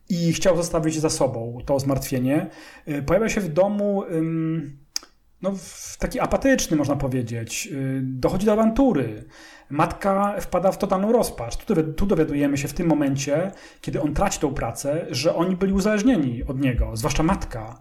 [0.09, 2.49] i chciał zostawić za sobą to zmartwienie.
[2.87, 4.03] Y, Pojawia się w domu
[5.41, 5.53] no,
[5.99, 7.69] taki apatyczny, można powiedzieć.
[7.71, 9.23] Y, dochodzi do awantury.
[9.69, 11.57] Matka wpada w totalną rozpacz.
[11.95, 13.51] Tu, dowiadujemy się w tym momencie,
[13.81, 17.79] kiedy on traci tą pracę, że oni byli uzależnieni od niego, zwłaszcza matka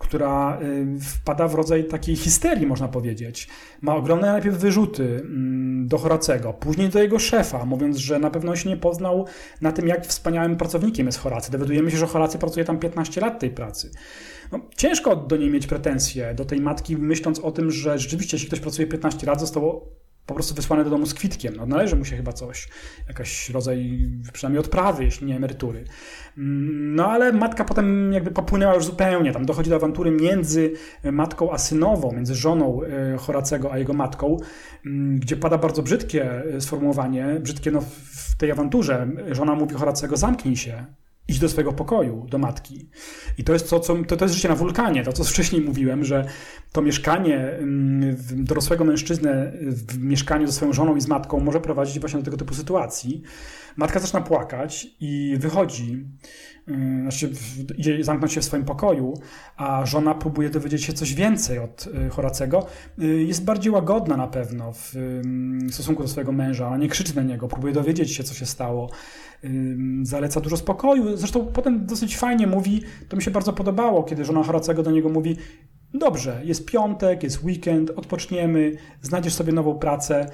[0.00, 3.48] która y, wpada w rodzaj takiej histerii, można powiedzieć.
[3.80, 8.56] Ma ogromne najpierw wyrzuty mm, do Horacego, później do jego szefa, mówiąc, że na pewno
[8.56, 9.26] się nie poznał
[9.60, 11.52] na tym, jak wspaniałym pracownikiem jest Horacy.
[11.52, 13.90] Dowiadujemy się, że Horacy pracuje tam 15 lat tej pracy.
[14.52, 18.48] No, ciężko do niej mieć pretensje, do tej matki, myśląc o tym, że rzeczywiście, jeśli
[18.48, 19.99] ktoś pracuje 15 lat, zostało
[20.30, 21.54] po prostu wysłany do domu z kwitkiem.
[21.56, 22.68] No, należy mu się chyba coś,
[23.08, 25.84] jakaś rodzaj przynajmniej odprawy, jeśli nie emerytury.
[26.38, 29.32] Mm, no ale matka potem jakby popłynęła już zupełnie.
[29.32, 30.72] Tam dochodzi do awantury między
[31.04, 34.36] matką a synową, między żoną e, Horacego a jego matką,
[34.86, 39.08] mm, gdzie pada bardzo brzydkie e, sformułowanie, brzydkie no w tej awanturze.
[39.30, 40.86] Żona mówi Horacego, zamknij się,
[41.30, 42.86] iść do swojego pokoju, do matki.
[43.38, 46.04] I to jest to, co, to, to jest życie na wulkanie, to co wcześniej mówiłem,
[46.04, 46.24] że
[46.72, 52.00] to mieszkanie mm, dorosłego mężczyznę w mieszkaniu ze swoją żoną i z matką może prowadzić
[52.00, 53.22] właśnie do tego typu sytuacji.
[53.76, 56.04] Matka zaczyna płakać i wychodzi,
[56.68, 57.32] y, znaczy
[57.78, 59.14] idzie zamknąć się w swoim pokoju,
[59.56, 62.66] a żona próbuje dowiedzieć się coś więcej od y, Horacego.
[63.02, 64.94] Y, jest bardziej łagodna na pewno w
[65.70, 68.90] stosunku do swojego męża, ona nie krzyczy na niego, próbuje dowiedzieć się, co się stało
[70.02, 71.16] zaleca dużo spokoju.
[71.16, 75.08] Zresztą potem dosyć fajnie mówi, to mi się bardzo podobało, kiedy żona Horacego do niego
[75.08, 75.36] mówi,
[75.94, 78.72] Dobrze, jest piątek, jest weekend, odpoczniemy,
[79.02, 80.26] znajdziesz sobie nową pracę,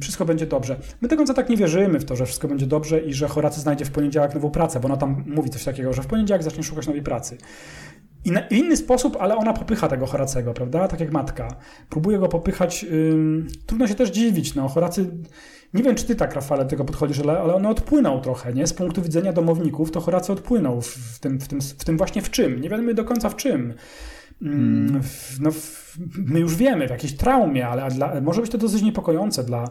[0.00, 0.80] wszystko będzie dobrze.
[1.00, 3.60] My do końca tak nie wierzymy w to, że wszystko będzie dobrze i że Horacy
[3.60, 6.62] znajdzie w poniedziałek nową pracę, bo ona tam mówi coś takiego, że w poniedziałek zacznie
[6.62, 7.38] szukać nowej pracy.
[8.24, 10.88] I w inny sposób, ale ona popycha tego Horacego, prawda?
[10.88, 11.56] Tak jak matka.
[11.90, 12.86] Próbuje go popychać.
[13.66, 14.54] Trudno się też dziwić.
[14.54, 15.10] No, Horacy
[15.74, 18.66] nie wiem, czy ty tak, Rafale, tego podchodzisz, ale, ale on odpłynął trochę, nie?
[18.66, 22.30] Z punktu widzenia domowników, to Horacy odpłynął w, tym, w, tym, w tym właśnie w
[22.30, 22.60] czym.
[22.60, 23.74] Nie wiemy do końca w czym.
[24.42, 25.02] Mm, hmm.
[25.40, 25.50] No,
[26.16, 29.70] my już wiemy, w jakiejś traumie, ale dla, może być to dosyć niepokojące dla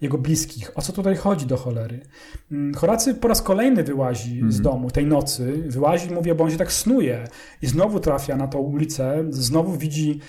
[0.00, 0.72] jego bliskich.
[0.74, 2.00] O co tutaj chodzi do cholery?
[2.52, 4.52] Mm, Horacy po raz kolejny wyłazi hmm.
[4.52, 5.64] z domu tej nocy.
[5.66, 7.24] Wyłazi, mówię, bo on się tak snuje
[7.62, 10.20] i znowu trafia na tą ulicę, znowu widzi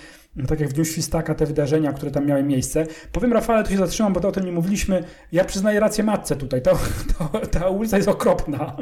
[0.48, 2.86] tak jak w Dniu Świstaka, te wydarzenia, które tam miały miejsce.
[3.12, 5.04] Powiem Rafale, tu się zatrzymam, bo to o tym nie mówiliśmy.
[5.32, 6.62] Ja przyznaję rację matce tutaj.
[6.62, 6.78] To,
[7.18, 8.76] to, ta ulica jest okropna.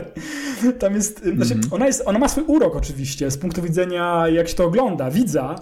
[0.78, 1.36] tam jest, mm -hmm.
[1.36, 1.72] znaczy, mhm.
[1.72, 5.54] ona, jest, ona ma swój urok oczywiście, z punktu widzenia jak się to ogląda, widza,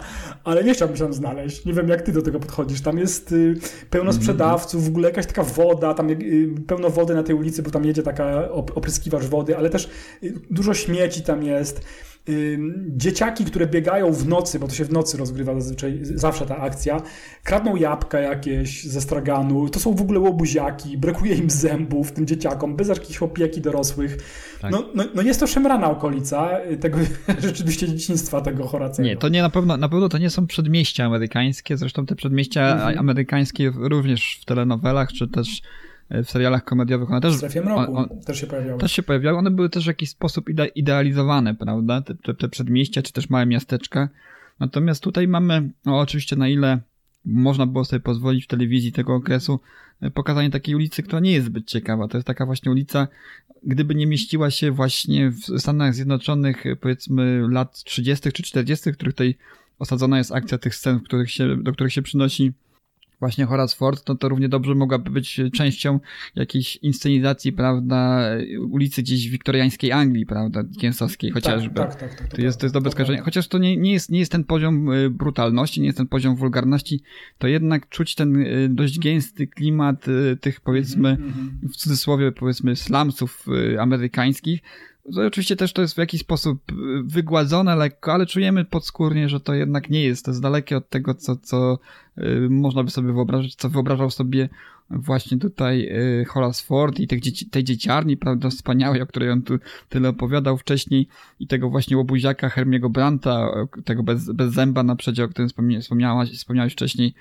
[0.43, 1.65] ale nie chciałbym się tam znaleźć.
[1.65, 2.81] Nie wiem, jak ty do tego podchodzisz.
[2.81, 3.55] Tam jest y,
[3.89, 4.23] pełno mhm.
[4.23, 7.85] sprzedawców, w ogóle jakaś taka woda, tam y, pełno wody na tej ulicy, bo tam
[7.85, 9.89] jedzie taka opryskiwacz wody, ale też
[10.23, 11.81] y, dużo śmieci tam jest
[12.87, 17.01] dzieciaki, które biegają w nocy, bo to się w nocy rozgrywa zazwyczaj, zawsze ta akcja,
[17.43, 22.75] kradną jabłka jakieś ze straganu, to są w ogóle łobuziaki, brakuje im zębów tym dzieciakom,
[22.75, 24.17] bez jakiejś opieki dorosłych.
[24.61, 24.71] Tak.
[24.71, 26.49] No, no, no, jest to szemrana okolica
[26.79, 26.97] tego
[27.47, 29.07] rzeczywiście dzieciństwa tego Horacego.
[29.07, 32.73] Nie, to nie na pewno, na pewno to nie są przedmieścia amerykańskie, zresztą te przedmieścia
[32.73, 32.99] mhm.
[32.99, 35.61] amerykańskie również w telenowelach, czy też
[36.13, 37.11] w serialach komediowych.
[37.11, 38.79] One też, w strefie mroku on, też się pojawiały.
[38.79, 39.37] Też się pojawiały.
[39.37, 42.01] One były też w jakiś sposób ide idealizowane, prawda?
[42.01, 44.09] Te, te, te przedmieścia, czy też małe miasteczka.
[44.59, 46.79] Natomiast tutaj mamy, no oczywiście na ile
[47.25, 49.59] można było sobie pozwolić w telewizji tego okresu,
[50.01, 52.07] e, pokazanie takiej ulicy, która nie jest zbyt ciekawa.
[52.07, 53.07] To jest taka właśnie ulica,
[53.63, 58.31] gdyby nie mieściła się właśnie w Stanach Zjednoczonych, powiedzmy lat 30.
[58.31, 59.35] czy 40., w których tutaj
[59.79, 62.53] osadzona jest akcja tych scen, których się, do których się przynosi
[63.23, 65.99] właśnie Horace Ford, no to równie dobrze mogłaby być częścią
[66.35, 68.29] jakiejś inscenizacji, prawda,
[68.69, 71.75] ulicy gdzieś wiktoriańskiej Anglii, prawda, kiensowskiej tak, chociażby.
[71.75, 73.21] Tak, tak, tak, to, jest, to jest dobre skojarzenie.
[73.21, 76.35] Chociaż to nie, nie, jest, nie jest ten poziom y, brutalności, nie jest ten poziom
[76.35, 77.01] wulgarności,
[77.37, 81.69] to jednak czuć ten y, dość gęsty klimat y, tych, powiedzmy, mm -hmm.
[81.69, 83.45] w cudzysłowie, powiedzmy, slumsów
[83.79, 84.61] amerykańskich,
[85.05, 89.53] oczywiście też to jest w jakiś sposób y, wygładzone lekko, ale czujemy podskórnie, że to
[89.53, 90.25] jednak nie jest.
[90.25, 91.79] To jest dalekie od tego, co, co
[92.17, 94.49] y, można by sobie wyobrazić, co wyobrażał sobie
[94.89, 95.89] właśnie tutaj
[96.21, 99.59] y, Horace Ford i dzieci, tej dzieciarni, prawda, wspaniałej, o której on tu
[99.89, 101.07] tyle opowiadał wcześniej
[101.39, 103.49] i tego właśnie łobuziaka Hermiego Branta,
[103.85, 105.49] tego bez, bez zęba na przedzie, o którym
[105.81, 107.13] wspomniałaś, wspomniałeś wcześniej,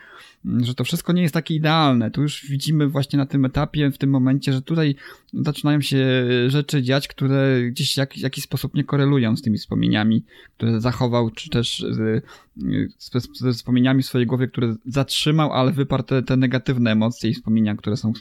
[0.45, 2.11] mm, że to wszystko nie jest takie idealne.
[2.11, 4.95] Tu już widzimy właśnie na tym etapie, w tym momencie, że tutaj
[5.33, 6.07] zaczynają się
[6.49, 10.25] rzeczy dziać, które gdzieś w jakiś sposób nie korelują z tymi wspomnieniami,
[10.57, 11.87] które zachował, czy też
[13.41, 17.77] ze wspomnieniami w swojej głowie, które zatrzymał, ale wyparł te, te negatywne emocje i wspomnienia,
[17.77, 18.13] które są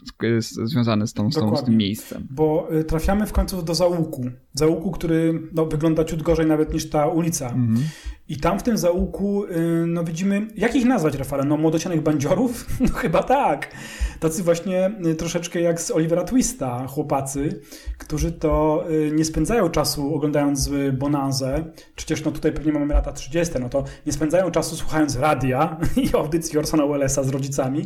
[0.63, 2.27] związane z, tą, z, tą, z tym miejscem.
[2.29, 4.25] Bo y, trafiamy w końcu do załuku.
[4.53, 7.45] Załuku, który no, wygląda ciut gorzej nawet niż ta ulica.
[7.45, 7.87] Mhm.
[8.29, 11.43] I tam w tym zaułku y, no, widzimy, jak ich nazwać, Rafale?
[11.43, 12.65] No młodocianych bandziorów?
[12.81, 13.71] No chyba tak.
[14.19, 17.61] Tacy właśnie y, troszeczkę jak z Olivera Twista chłopacy,
[17.97, 21.65] którzy to nie spędzają czasu oglądając Bonanzę.
[21.95, 26.15] Przecież no tutaj pewnie mamy lata 30, no to nie spędzają czasu słuchając radia i
[26.15, 27.85] audycji Orsona Wellesa z rodzicami,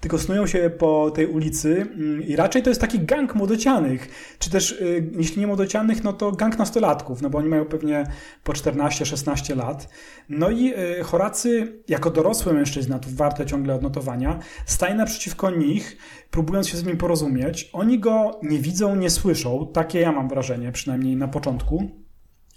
[0.00, 4.08] tylko snują się po tej ulicy mm, i raczej to jest taki gang młodocianych,
[4.38, 8.06] czy też y, jeśli nie młodocianych, no to gang nastolatków, no bo oni mają pewnie
[8.44, 9.88] po 14-16 lat.
[10.28, 15.96] No i y, Horacy, jako dorosły mężczyzna, tu warte ciągle odnotowania, staje naprzeciwko nich,
[16.30, 17.70] próbując się z nim porozumieć.
[17.72, 21.90] Oni go nie widzą, nie słyszą, takie ja mam wrażenie, przynajmniej na początku.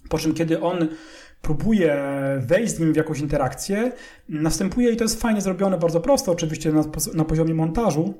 [0.09, 0.87] Po czym, kiedy on
[1.47, 1.97] próbuje
[2.39, 3.91] wejść z nim w jakąś interakcję,
[4.29, 6.83] następuje, i to jest fajnie zrobione, bardzo prosto, oczywiście na,
[7.13, 8.13] na poziomie montażu,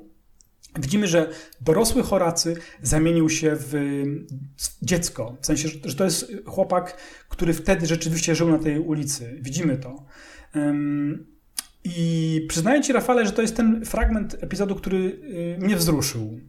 [0.78, 3.72] Widzimy, że dorosły Horacy zamienił się w
[4.82, 5.36] dziecko.
[5.40, 6.96] W sensie, że to jest chłopak,
[7.28, 9.38] który wtedy rzeczywiście żył na tej ulicy.
[9.40, 10.04] Widzimy to.
[11.84, 16.40] I przyznaję Ci, Rafale, że to jest ten fragment epizodu, który y, mnie wzruszył.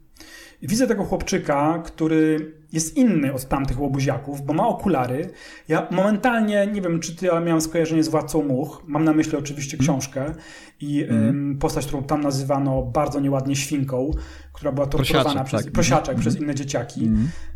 [0.61, 5.29] Widzę tego chłopczyka, który jest inny od tamtych łobuziaków, bo ma okulary.
[5.67, 8.83] Ja momentalnie, nie wiem czy ty, ale miałem skojarzenie z Władcą Much.
[8.87, 9.87] Mam na myśli oczywiście mhm.
[9.87, 10.33] książkę
[10.81, 11.57] i mm.
[11.57, 14.11] postać, którą tam nazywano bardzo nieładnie świnką,
[14.53, 15.73] która była torturowana prosiaczek, przez, tak.
[15.73, 16.21] prosiaczek mm.
[16.21, 17.09] przez inne dzieciaki.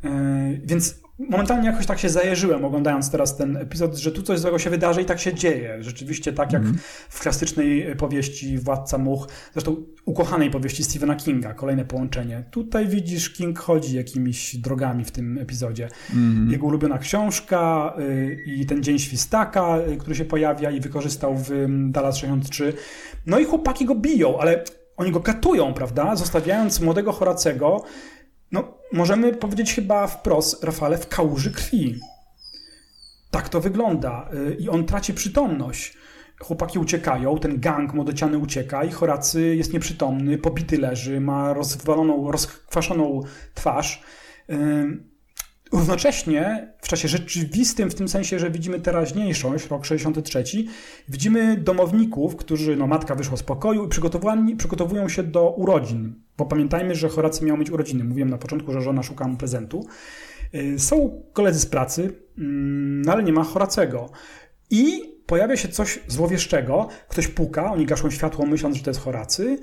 [0.03, 0.61] Mm.
[0.65, 4.69] Więc momentalnie jakoś tak się zajeżyłem, oglądając teraz ten epizod, że tu coś złego się
[4.69, 5.83] wydarzy i tak się dzieje.
[5.83, 6.77] Rzeczywiście tak jak mm.
[7.09, 12.43] w klasycznej powieści Władca Much, zresztą ukochanej powieści Stephena Kinga, kolejne połączenie.
[12.51, 15.89] Tutaj widzisz, King chodzi jakimiś drogami w tym epizodzie.
[16.13, 16.51] Mm.
[16.51, 21.51] Jego ulubiona książka y, i ten Dzień Świstaka, y, który się pojawia i wykorzystał w
[21.51, 22.73] y, Dallas 63.
[23.25, 24.63] No i chłopaki go biją, ale
[24.97, 26.15] oni go katują, prawda?
[26.15, 27.83] Zostawiając młodego Horacego
[28.53, 31.99] no, możemy powiedzieć chyba wprost, Rafale, w kałuży krwi.
[33.31, 34.29] Tak to wygląda.
[34.33, 35.97] Y, I on traci przytomność.
[36.39, 43.21] Chłopaki uciekają, ten gang młodociany ucieka i Horacy jest nieprzytomny, pobity leży, ma rozwaloną, rozkwaszoną
[43.53, 44.03] twarz.
[45.73, 50.43] Równocześnie w czasie rzeczywistym, w tym sensie, że widzimy teraźniejszość, rok 63,
[51.09, 53.85] widzimy domowników, którzy, no matka wyszła z pokoju
[54.49, 56.15] i przygotowują się do urodzin.
[56.37, 58.03] Bo pamiętajmy, że Horacy miał mieć urodziny.
[58.03, 59.85] Mówiłem na początku, że żona szuka mu prezentu.
[60.55, 64.09] Y, są koledzy z pracy, mm, no ale nie ma Horacego.
[64.69, 66.87] I pojawia się coś złowieszczego.
[67.07, 69.57] Ktoś puka, oni gaszą światło, myśląc, że to jest Horacy.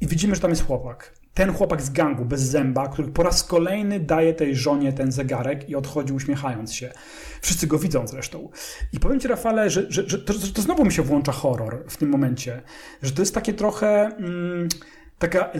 [0.00, 3.44] I widzimy, że tam jest chłopak ten chłopak z gangu bez zęba, który po raz
[3.44, 6.92] kolejny daje tej żonie ten zegarek i odchodzi uśmiechając się.
[7.40, 8.48] Wszyscy go widzą zresztą.
[8.92, 11.96] I powiem Ci, Rafale, że, że, że to, to, znowu mi się włącza horror w
[11.96, 12.62] tym momencie.
[13.02, 14.16] Że to jest takie trochę.
[14.16, 14.68] Mm,
[15.18, 15.50] taka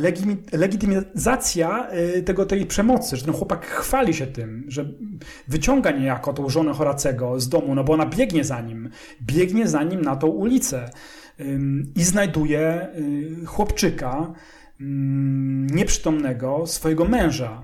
[0.53, 4.89] legitymizacja y, tego, tej przemocy, że ten chłopak chwali się tym, że
[5.49, 8.91] wyciąga niejako tą żonę Horacego z domu, no bo ona biegnie za nim,
[9.23, 10.91] biegnie za nim na tą ulicę
[11.95, 12.89] i znajduje
[13.43, 14.33] y, chłopczyka,
[15.71, 17.63] nieprzytomnego swojego męża.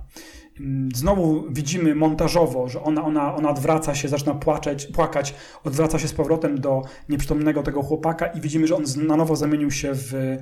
[0.60, 5.34] Mm, znowu widzimy montażowo, że ona, ona, ona odwraca się, zaczyna płaczeć, płakać,
[5.64, 9.70] odwraca się z powrotem do nieprzytomnego tego chłopaka i widzimy, że on na nowo zamienił
[9.70, 10.36] się w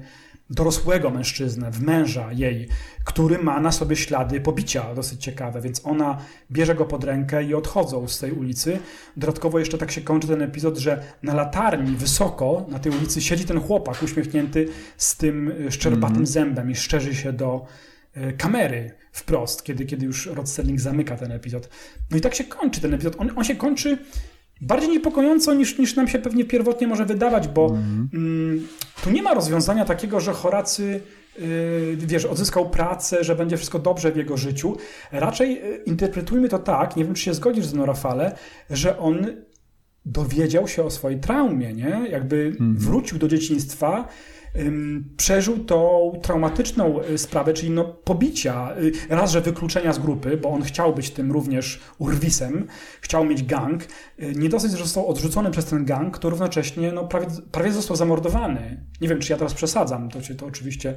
[0.50, 2.68] dorosłego mężczyznę, w męża jej,
[3.04, 6.18] który ma na sobie ślady pobicia dosyć ciekawe, więc ona
[6.50, 8.78] bierze go pod rękę i odchodzą z tej ulicy.
[9.16, 13.44] Dodatkowo jeszcze tak się kończy ten epizod, że na latarni wysoko na tej ulicy siedzi
[13.44, 16.26] ten chłopak uśmiechnięty z tym szczerbatym mm.
[16.26, 17.66] zębem i szczerzy się do
[18.14, 21.68] e, kamery wprost, kiedy, kiedy już Rod Sterling zamyka ten epizod.
[22.10, 23.16] No i tak się kończy ten epizod.
[23.18, 23.98] On, on się kończy
[24.60, 28.08] bardziej niepokojąco niż, niż nam się pewnie pierwotnie może wydawać, bo mm.
[28.14, 28.66] Mm,
[29.04, 31.00] tu nie ma rozwiązania takiego, że Horacy
[31.38, 34.76] yy, wiesz, odzyskał pracę, że będzie wszystko dobrze w jego życiu.
[35.12, 38.36] Raczej yy, interpretujmy to tak, nie wiem czy się zgodzisz z mną Rafale,
[38.70, 39.26] że on
[40.04, 42.00] dowiedział się o swojej traumie, nie?
[42.10, 42.76] Jakby mm.
[42.76, 44.08] wrócił do dzieciństwa,
[45.16, 50.48] przeżył tą traumatyczną y, sprawę, czyli no pobicia, y, raz, że wykluczenia z grupy, bo
[50.48, 52.66] on chciał być tym również urwisem,
[53.00, 53.82] chciał mieć gang.
[54.22, 57.96] Y, nie dosyć, że został odrzucony przez ten gang, to równocześnie no, prawie, prawie został
[57.96, 58.84] zamordowany.
[59.00, 60.94] Nie wiem, czy ja teraz przesadzam, to, to oczywiście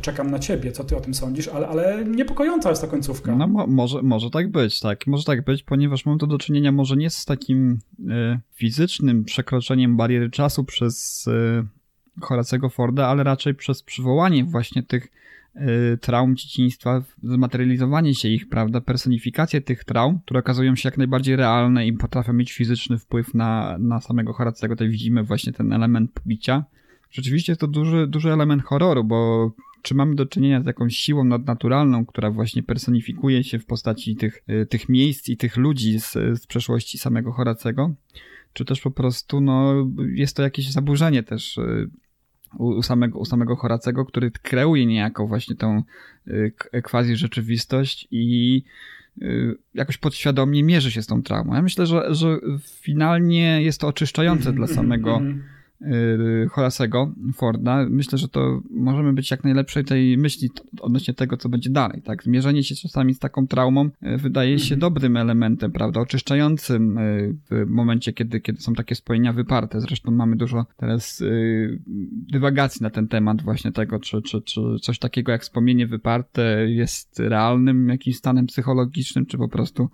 [0.00, 3.36] czekam na ciebie, co ty o tym sądzisz, ale, ale niepokojąca jest ta końcówka.
[3.36, 5.06] No mo może, może tak być, tak.
[5.06, 9.96] Może tak być, ponieważ mamy to do czynienia może nie z takim y, fizycznym przekroczeniem
[9.96, 11.77] bariery czasu przez y,
[12.20, 15.08] Horacego Forda, ale raczej przez przywołanie właśnie tych
[15.56, 21.36] y, traum dzieciństwa, zmaterializowanie się ich, prawda, personifikację tych traum, które okazują się jak najbardziej
[21.36, 24.74] realne i potrafią mieć fizyczny wpływ na, na samego Horacego.
[24.74, 26.64] Tutaj widzimy właśnie ten element pobicia.
[27.10, 29.50] Rzeczywiście jest to duży, duży element horroru, bo
[29.82, 34.42] czy mamy do czynienia z jakąś siłą nadnaturalną, która właśnie personifikuje się w postaci tych,
[34.50, 37.94] y, tych miejsc i tych ludzi z, z przeszłości samego Horacego,
[38.52, 39.74] czy też po prostu no,
[40.14, 41.90] jest to jakieś zaburzenie też y,
[42.58, 45.82] u, samego, u samego Horacego, który kreuje niejako właśnie tą
[46.28, 48.62] y, quasi rzeczywistość i
[49.74, 51.54] jakoś podświadomie mierzy się z tą traumą.
[51.54, 55.20] Ja myślę, że, że finalnie jest to oczyszczające dla samego
[55.82, 57.86] Y, Horasego Forda.
[57.90, 60.50] Myślę, że to możemy być jak najlepszej tej myśli
[60.80, 62.02] odnośnie tego, co będzie dalej.
[62.02, 62.22] Tak?
[62.22, 64.80] Zmierzenie się czasami z taką traumą y, wydaje się mhm.
[64.80, 69.80] dobrym elementem, prawda, oczyszczającym y, w momencie, kiedy, kiedy są takie spojenia wyparte.
[69.80, 71.22] Zresztą mamy dużo teraz
[72.32, 77.18] dywagacji na ten temat właśnie tego, czy, czy, czy coś takiego jak wspomnienie wyparte jest
[77.18, 79.88] realnym jakimś stanem psychologicznym, czy po prostu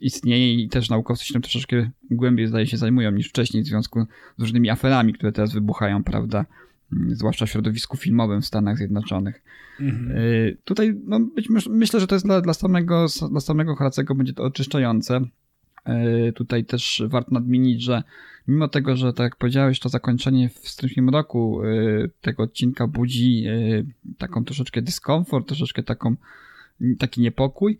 [0.00, 4.06] istnieje i też naukowcy się tym troszeczkę głębiej zdaje się zajmują niż wcześniej w związku
[4.38, 6.44] z różnymi aferami, które teraz wybuchają, prawda?
[6.92, 9.42] Mm, zwłaszcza w środowisku filmowym w Stanach Zjednoczonych.
[9.80, 10.10] Mhm.
[10.10, 14.32] E, tutaj no, być, myślę, że to jest dla, dla samego, dla samego Horacego będzie
[14.32, 15.20] to oczyszczające.
[15.84, 18.02] E, tutaj też warto nadmienić, że
[18.48, 21.60] mimo tego, że tak jak powiedziałeś, to zakończenie w styczniu roku
[22.20, 23.44] tego odcinka budzi
[24.18, 26.16] taką troszeczkę dyskomfort, troszeczkę taką,
[26.98, 27.78] taki niepokój,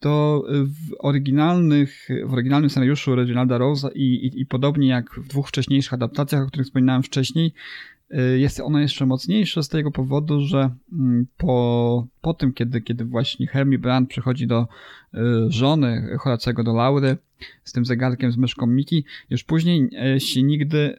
[0.00, 5.48] to w oryginalnych, w oryginalnym scenariuszu Reginalda Rose'a i, i, i podobnie jak w dwóch
[5.48, 7.95] wcześniejszych adaptacjach, o których wspominałem wcześniej, y,
[8.36, 13.46] jest ono jeszcze mocniejsze z tego powodu, że mm, po, po tym, kiedy, kiedy właśnie
[13.46, 14.68] Hermie Brand przychodzi do
[15.14, 17.16] y, żony Horacego, do Laury,
[17.64, 19.04] z tym zegarkiem z myszką Miki.
[19.30, 20.98] Już później e, się nigdy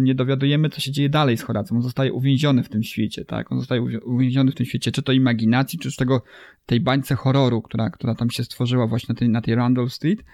[0.00, 1.76] nie dowiadujemy, co się dzieje dalej z Horacem.
[1.76, 3.52] On zostaje uwięziony w tym świecie, tak?
[3.52, 6.22] On zostaje uwięziony w tym świecie, czy to imaginacji, czy z tego,
[6.66, 10.24] tej bańce horroru, która, która tam się stworzyła właśnie na tej, na tej Randall Street.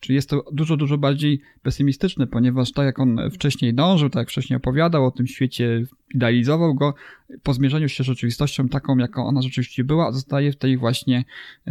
[0.00, 4.28] Czyli jest to dużo, dużo bardziej pesymistyczne, ponieważ tak jak on wcześniej dążył, tak jak
[4.28, 5.84] wcześniej opowiadał o tym świecie,
[6.14, 6.94] idealizował go,
[7.42, 11.24] po zmierzeniu się z rzeczywistością taką, jaką ona rzeczywiście była, zostaje w tej właśnie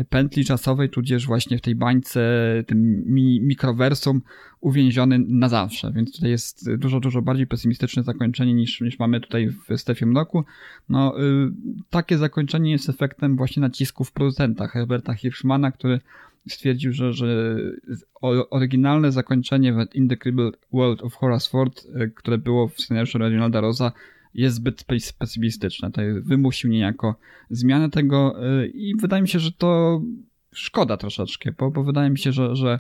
[0.09, 2.21] pętli czasowej, tudzież właśnie w tej bańce,
[2.67, 4.21] tym mi mikrowersum
[4.61, 5.91] uwięziony na zawsze.
[5.91, 10.43] Więc tutaj jest dużo, dużo bardziej pesymistyczne zakończenie niż, niż mamy tutaj w Stefie Mroku.
[10.89, 11.51] No, y,
[11.89, 15.99] takie zakończenie jest efektem właśnie nacisków producenta Herberta Hirschmana, który
[16.50, 17.60] stwierdził, że, że
[18.50, 23.91] oryginalne zakończenie w Indecryptible World of Horace Ford, e, które było w scenariuszu Reginalda Rosa,
[24.34, 24.86] jest zbyt
[25.20, 25.91] pesymistyczne.
[25.91, 27.16] To wymusił niejako
[27.50, 30.02] zmianę tego e, i wydaje mi się, że to
[30.54, 32.80] szkoda troszeczkę, bo, bo wydaje mi się, że, że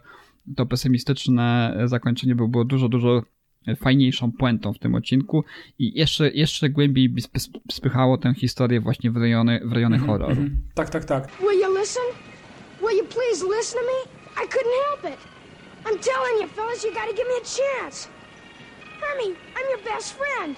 [0.55, 3.23] to pesymistyczne zakończenie by było dużo, dużo
[3.75, 5.43] fajniejszą puentą w tym odcinku
[5.79, 7.21] i jeszcze, jeszcze głębiej by
[7.71, 10.31] spychało tę historię właśnie w rejony, w rejony mm -hmm, horroru.
[10.31, 10.73] Mm -hmm.
[10.73, 11.31] Tak, tak, tak.
[11.39, 12.03] Will you listen?
[13.07, 14.11] Will you please listen to me?
[14.37, 15.19] I couldn't help it.
[15.85, 18.09] I'm telling you, fellas, you gotta give me a chance.
[18.99, 20.57] Hermie, I'm your best friend.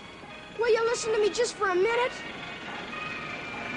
[0.57, 2.11] Will you listen to me just for a minute?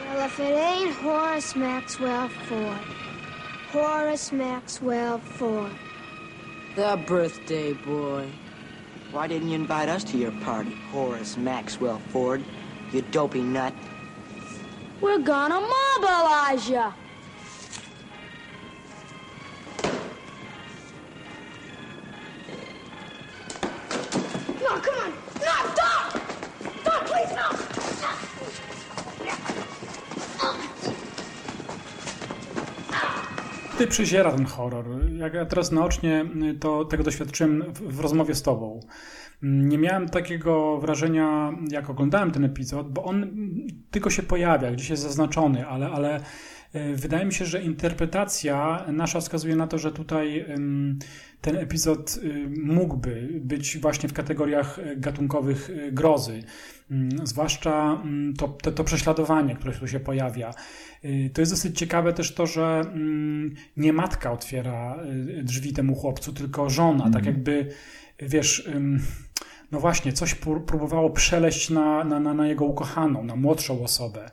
[0.00, 2.78] Well, if it ain't Horace Maxwell Ford.
[3.68, 5.72] Horace Maxwell Ford.
[6.74, 8.30] The birthday boy.
[9.10, 12.42] Why didn't you invite us to your party, Horace Maxwell Ford?
[12.92, 13.74] You dopey nut.
[15.02, 17.01] We're gonna mobilize you.
[24.62, 25.12] No, come on.
[25.34, 26.20] No, stop!
[26.82, 27.58] Stop, please, no!
[33.78, 34.86] Ty przyziera ten horror.
[35.16, 36.26] Jak ja teraz naocznie
[36.60, 38.80] to, tego doświadczyłem w, w rozmowie z tobą.
[39.42, 43.26] Nie miałem takiego wrażenia, jak oglądałem ten epizod, bo on
[43.90, 46.20] tylko się pojawia, gdzieś jest zaznaczony, ale, ale
[46.94, 50.46] wydaje mi się, że interpretacja nasza wskazuje na to, że tutaj
[51.42, 56.42] ten epizod y, mógłby być właśnie w kategoriach y, gatunkowych y, grozy.
[56.90, 60.54] Mm, zwłaszcza mm, to, to, to prześladowanie, które tu się pojawia.
[61.32, 64.98] To jest dosyć ciekawe też to, że mm, nie matka otwiera
[65.42, 67.04] drzwi temu chłopcu, tylko żona.
[67.04, 67.12] Mm.
[67.12, 67.36] Tak mhm.
[67.36, 67.68] jakby,
[68.18, 68.70] wiesz,
[69.72, 70.34] no właśnie, coś
[70.66, 74.30] próbowało przeleść na, na, na jego ukochaną, na młodszą osobę.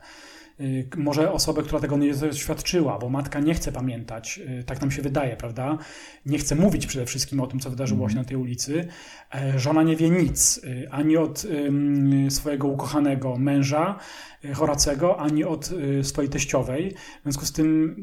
[0.60, 4.90] Y, może osobę, która tego nie doświadczyła, bo matka nie chce pamiętać, y, tak nam
[4.90, 5.78] się wydaje, prawda?
[6.26, 8.88] Nie chce mówić przede wszystkim o tym, co wydarzyło się na tej ulicy.
[9.34, 11.46] E, żona nie wie nic, y, ani od
[12.28, 13.98] swojego ukochanego męża,
[14.54, 15.70] Horacego, ani od
[16.02, 16.94] swojej teściowej.
[17.20, 17.96] W związku z tym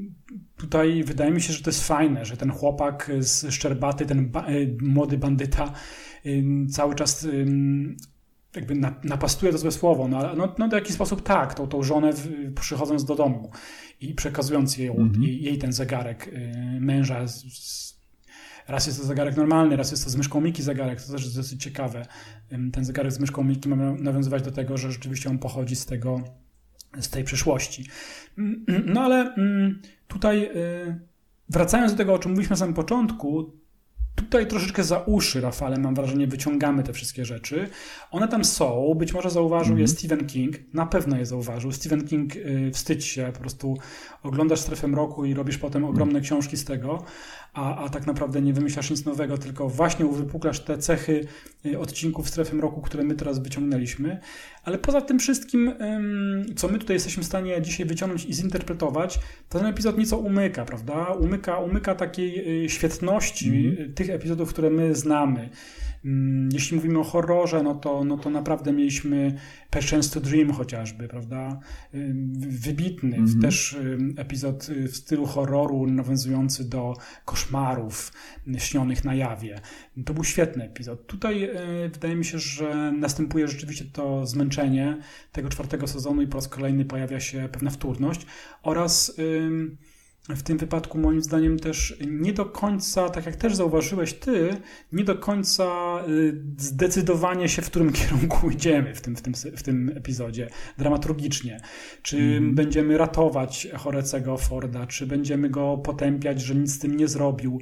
[0.57, 4.45] tutaj wydaje mi się, że to jest fajne, że ten chłopak z Szczerbaty, ten ba
[4.81, 5.73] młody bandyta
[6.69, 7.27] cały czas
[8.57, 12.13] jakby napastuje to złe słowo, no, no, no w jakiś sposób tak, tą, tą żonę
[12.13, 13.51] w, przychodząc do domu
[14.01, 15.23] i przekazując jej, mm -hmm.
[15.23, 17.27] jej, jej, ten zegarek y, męża.
[17.27, 17.97] Z, z,
[18.67, 21.35] raz jest to zegarek normalny, raz jest to z myszką Miki zegarek, to też jest
[21.35, 22.05] dosyć ciekawe.
[22.71, 26.23] Ten zegarek z myszką Miki ma nawiązywać do tego, że rzeczywiście on pochodzi z tego,
[26.99, 27.85] z tej przyszłości.
[28.37, 30.99] Mm, no ale mm, tutaj y,
[31.49, 33.53] wracając do tego, o czym mówiliśmy na samym początku,
[34.17, 37.69] tutaj troszeczkę za uszy, Rafale, mam wrażenie, wyciągamy te wszystkie rzeczy.
[38.11, 39.81] One tam są, być może zauważył mm -hmm.
[39.81, 41.71] je Stephen King, na pewno je zauważył.
[41.71, 43.77] Stephen King, yy, wstydź się, po prostu
[44.23, 47.03] oglądasz Strefę Mroku i robisz potem ogromne książki z tego,
[47.53, 51.27] a, a tak naprawdę nie wymyślasz nic nowego, tylko właśnie uwypuklasz te cechy
[51.65, 54.19] y, odcinków Strefy Mroku, które my teraz wyciągnęliśmy.
[54.67, 55.73] Ale poza tym wszystkim,
[56.55, 60.65] co my tutaj jesteśmy w stanie dzisiaj wyciągnąć i zinterpretować, to ten epizod nieco umyka,
[60.65, 61.05] prawda?
[61.05, 65.49] Umyka, umyka takiej y, świetności mm tych epizodów, które my znamy.
[66.07, 69.37] Mm, jeśli mówimy o horrorze, no to, no to naprawdę mieliśmy
[69.69, 71.59] Patience to Dream chociażby, prawda?
[72.39, 73.41] Wybitny, mm -hmm.
[73.41, 73.77] też
[74.17, 76.93] epizod y, w stylu horroru nawiązujący do
[77.25, 78.11] koszmarów
[78.57, 79.61] śnionych na jawie.
[80.05, 81.07] To był świetny epizod.
[81.07, 84.97] Tutaj y, wydaje mi się, że następuje rzeczywiście to zmęczenie
[85.31, 88.25] tego czwartego sezonu i po raz kolejny pojawia się pewna wtórność
[88.63, 89.17] oraz
[90.29, 94.57] w tym wypadku moim zdaniem też nie do końca, tak jak też zauważyłeś ty,
[94.91, 99.63] nie do końca y, zdecydowanie się, w którym kierunku idziemy w tym, w tym, w
[99.63, 101.61] tym epizodzie, dramaturgicznie.
[102.01, 102.55] Czy mm.
[102.55, 107.61] będziemy ratować Horecego Forda, czy będziemy go potępiać, że nic z tym nie zrobił,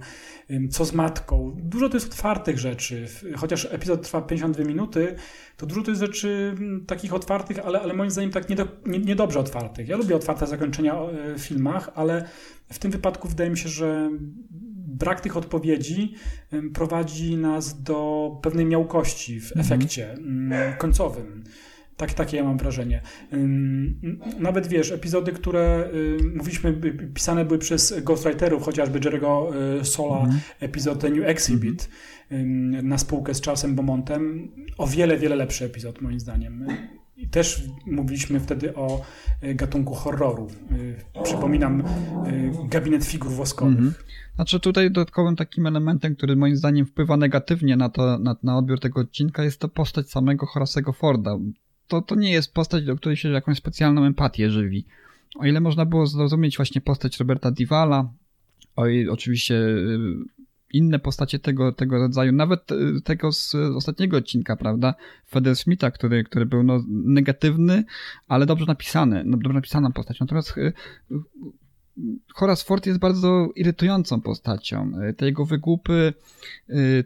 [0.70, 1.55] co z matką.
[1.57, 3.07] Dużo to jest otwartych rzeczy.
[3.36, 5.16] Chociaż epizod trwa 52 minuty,
[5.58, 6.56] to dużo to jest rzeczy
[6.88, 9.88] takich otwartych, ale, ale moim zdaniem tak niedobrze nie, nie otwartych.
[9.88, 10.95] Ja lubię otwarte zakończenia
[11.38, 12.28] w filmach, ale
[12.72, 14.10] w tym wypadku wydaje mi się, że
[14.88, 16.14] brak tych odpowiedzi
[16.74, 19.66] prowadzi nas do pewnej miałkości w mhm.
[19.66, 20.18] efekcie
[20.78, 21.43] końcowym.
[21.97, 23.01] Tak, takie ja mam wrażenie.
[24.39, 25.89] Nawet wiesz, epizody, które
[26.36, 26.82] mówiliśmy,
[27.14, 29.51] pisane były przez ghostwriterów, chociażby Jerego
[29.82, 30.39] y, Sola, mm.
[30.60, 31.97] epizod The New Exhibit mm.
[32.84, 36.66] Na spółkę z Charlesem Beaumontem, o wiele, wiele lepszy epizod moim zdaniem.
[37.18, 39.02] I też mówiliśmy wtedy o
[39.42, 40.48] e, gatunku horroru.
[41.18, 43.78] E, przypominam e, gabinet figur woskowych.
[43.78, 43.94] Mhm.
[44.36, 48.80] Znaczy tutaj dodatkowym takim elementem, który moim zdaniem wpływa negatywnie na, to, na, na odbiór
[48.80, 51.38] tego odcinka jest to postać samego Horasego Forda.
[51.88, 54.86] To, to nie jest postać, do której się jakąś specjalną empatię żywi.
[55.36, 58.10] O ile można było zrozumieć właśnie postać Roberta Divala,
[58.76, 59.56] o oczywiście
[60.78, 64.96] inne postacie tego, tego rodzaju, nawet e, tego z ostatniego odcinka, prawda?
[65.30, 67.84] Feder Smitha, który, który był no, negatywny,
[68.28, 70.20] ale dobrze napisany, no, dobrze napisana postać.
[70.20, 70.72] Natomiast e,
[72.34, 74.92] Horace Ford jest bardzo irytującą postacią.
[75.02, 76.14] E, te jego wygłupy,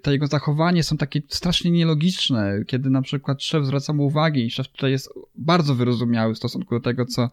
[0.01, 4.51] te jego zachowanie są takie strasznie nielogiczne, kiedy na przykład szef zwraca mu uwagę i
[4.51, 7.29] szef tutaj jest bardzo wyrozumiały w stosunku do tego, co,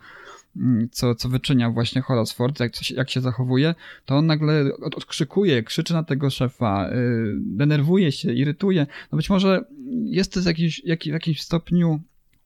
[0.92, 5.92] co, co wyczynia właśnie Horace jak, jak się zachowuje, to on nagle od, odkrzykuje, krzyczy
[5.92, 8.86] na tego szefa, yy, denerwuje się, irytuje.
[9.12, 9.64] No być może
[10.04, 12.00] jest to jakiś, jak, w jakimś stopniu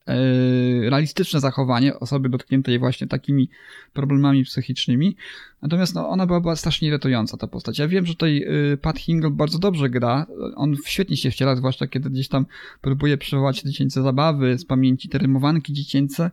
[0.07, 3.49] yy, realistyczne zachowanie osoby dotkniętej właśnie takimi
[3.93, 5.15] problemami psychicznymi.
[5.61, 7.79] Natomiast no, ona była, była strasznie irytująca, ta postać.
[7.79, 10.25] Ja wiem, że tutaj yy, Pat Hingle bardzo dobrze gra.
[10.55, 12.45] On świetnie się wciela, zwłaszcza kiedy gdzieś tam
[12.81, 16.31] próbuje przywołać dziecięce zabawy z pamięci, te rymowanki dziecięce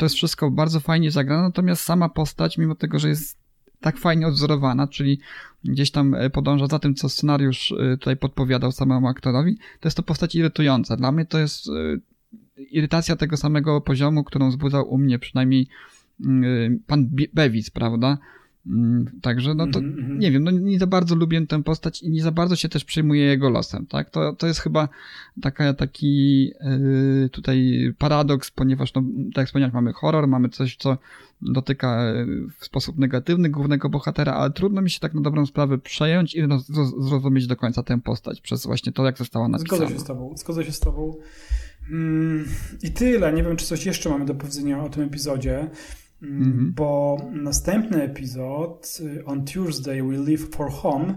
[0.00, 3.38] to jest wszystko bardzo fajnie zagrane, natomiast sama postać, mimo tego, że jest
[3.80, 5.20] tak fajnie odzorowana, czyli
[5.64, 9.96] gdzieś tam e, podąża za tym, co scenariusz e, tutaj podpowiadał samemu aktorowi, to jest
[9.96, 10.96] to postać irytująca.
[10.96, 11.72] Dla mnie to jest e,
[12.70, 15.68] irytacja tego samego poziomu, którą wzbudzał u mnie przynajmniej
[16.24, 18.18] mm, pan Bevis, prawda?
[18.66, 20.18] Mm, także, no to mm -hmm.
[20.18, 22.84] nie wiem, no nie za bardzo lubię tę postać i nie za bardzo się też
[22.84, 24.10] przejmuję jego losem, tak?
[24.10, 24.88] To, to jest chyba
[25.42, 30.98] taka, taki yy, tutaj paradoks, ponieważ, no, tak jak wspomniałem, mamy horror, mamy coś, co
[31.42, 32.26] dotyka e,
[32.58, 36.42] w sposób negatywny głównego bohatera, ale trudno mi się tak na dobrą sprawę przejąć i
[36.98, 39.76] zrozumieć do końca tę postać przez właśnie to, jak została napisana.
[39.76, 41.14] Zgodzę się z tobą, zgodzę się z tobą.
[41.90, 42.48] Mm,
[42.82, 43.32] I tyle.
[43.32, 45.70] Nie wiem, czy coś jeszcze mamy do powiedzenia o tym epizodzie.
[46.22, 51.14] Mm, bo następny epizod y, On Tuesday We Leave for Home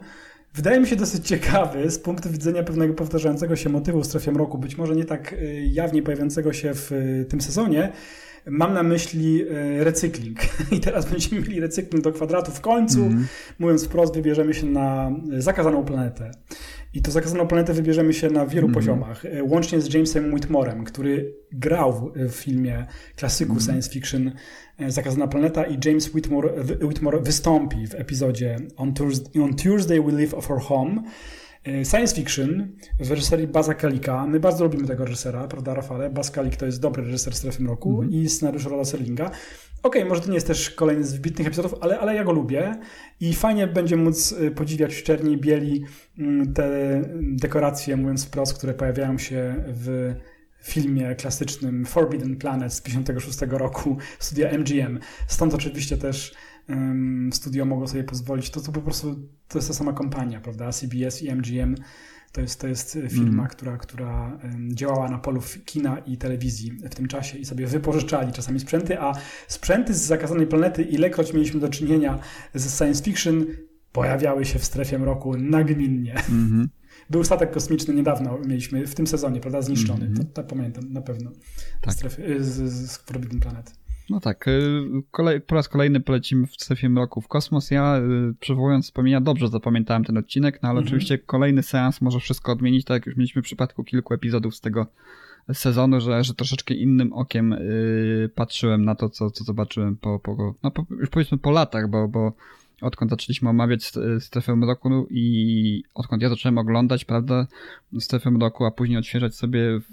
[0.53, 4.57] wydaje mi się dosyć ciekawy z punktu widzenia pewnego powtarzającego się motywu w strefie mroku,
[4.57, 7.91] być może nie tak y, jawnie pojawiającego się w y, tym sezonie.
[8.45, 9.45] Mam na myśli
[9.79, 10.39] recykling.
[10.77, 13.05] I teraz będziemy mieli recykling do kwadratu w końcu.
[13.05, 13.27] Mm.
[13.59, 16.31] Mówiąc wprost, wybierzemy się na zakazaną planetę.
[16.93, 18.73] I to zakazaną planetę wybierzemy się na wielu mm.
[18.73, 19.23] poziomach.
[19.41, 22.85] Łącznie z Jamesem Whitmorem, który grał w filmie
[23.15, 23.63] klasyku mm.
[23.63, 24.31] science fiction
[24.77, 26.49] E, Zakazana Planeta i James Whitmore,
[26.81, 31.03] Whitmore wystąpi w epizodzie On Tuesday, On Tuesday We Live of Our Home.
[31.63, 32.67] E, science fiction
[32.99, 34.27] w reżyserii Baza Kalika.
[34.27, 36.09] My bardzo lubimy tego reżysera, prawda, Rafale?
[36.09, 38.15] Baz Kalik to jest dobry reżyser Strefy Mroku mm -hmm.
[38.15, 39.31] i scenariusz Roda Serlinga.
[39.83, 42.31] Okej, okay, może to nie jest też kolejny z wybitnych epizodów, ale, ale ja go
[42.31, 42.79] lubię
[43.19, 45.85] i fajnie będzie móc e, podziwiać czerni i bieli
[46.19, 50.13] mm, te dekoracje, mówiąc wprost, które pojawiają się w
[50.63, 54.99] filmie klasycznym Forbidden Planet z 1956 roku studia MGM.
[55.27, 56.35] Stąd oczywiście też
[56.69, 59.15] um, studio mogło sobie pozwolić, to, to po prostu
[59.47, 60.71] to jest ta sama kompania, prawda?
[60.71, 61.75] CBS i MGM
[62.33, 63.47] to jest, to jest firma, mm.
[63.47, 68.59] która, która działała na polu kina i telewizji w tym czasie i sobie wypożyczali czasami
[68.59, 69.13] sprzęty, a
[69.47, 72.19] sprzęty z zakazanej planety, ilekroć mieliśmy do czynienia
[72.53, 73.45] z science fiction,
[73.91, 76.15] pojawiały się w strefie mroku nagminnie.
[76.29, 76.67] Mm -hmm.
[77.09, 80.05] Był statek kosmiczny niedawno, mieliśmy w tym sezonie, prawda, zniszczony.
[80.05, 80.25] Mm -hmm.
[80.33, 81.31] to, to, pamiętam na pewno.
[81.81, 81.93] Tak.
[81.93, 83.82] Strefy, z, z Forbidden Planet.
[84.09, 84.81] No tak, y,
[85.11, 87.71] kolej, po raz kolejny polecimy w strefie mroku w kosmos.
[87.71, 90.87] Ja y, przywołując wspomnienia dobrze zapamiętałem ten odcinek, no ale mhm.
[90.87, 94.61] oczywiście kolejny seans może wszystko odmienić, tak jak już mieliśmy w przypadku kilku epizodów z
[94.61, 94.87] tego
[95.53, 100.55] sezonu, że, że troszeczkę innym okiem yy, patrzyłem na to, co, co zobaczyłem po, po,
[100.63, 102.33] no po, już powiedzmy po latach, bo, bo
[102.81, 107.47] odkąd zaczęliśmy omawiać strefę mroku i odkąd ja zacząłem oglądać, prawda,
[107.99, 109.85] strefę mroku, a później odświeżać sobie w,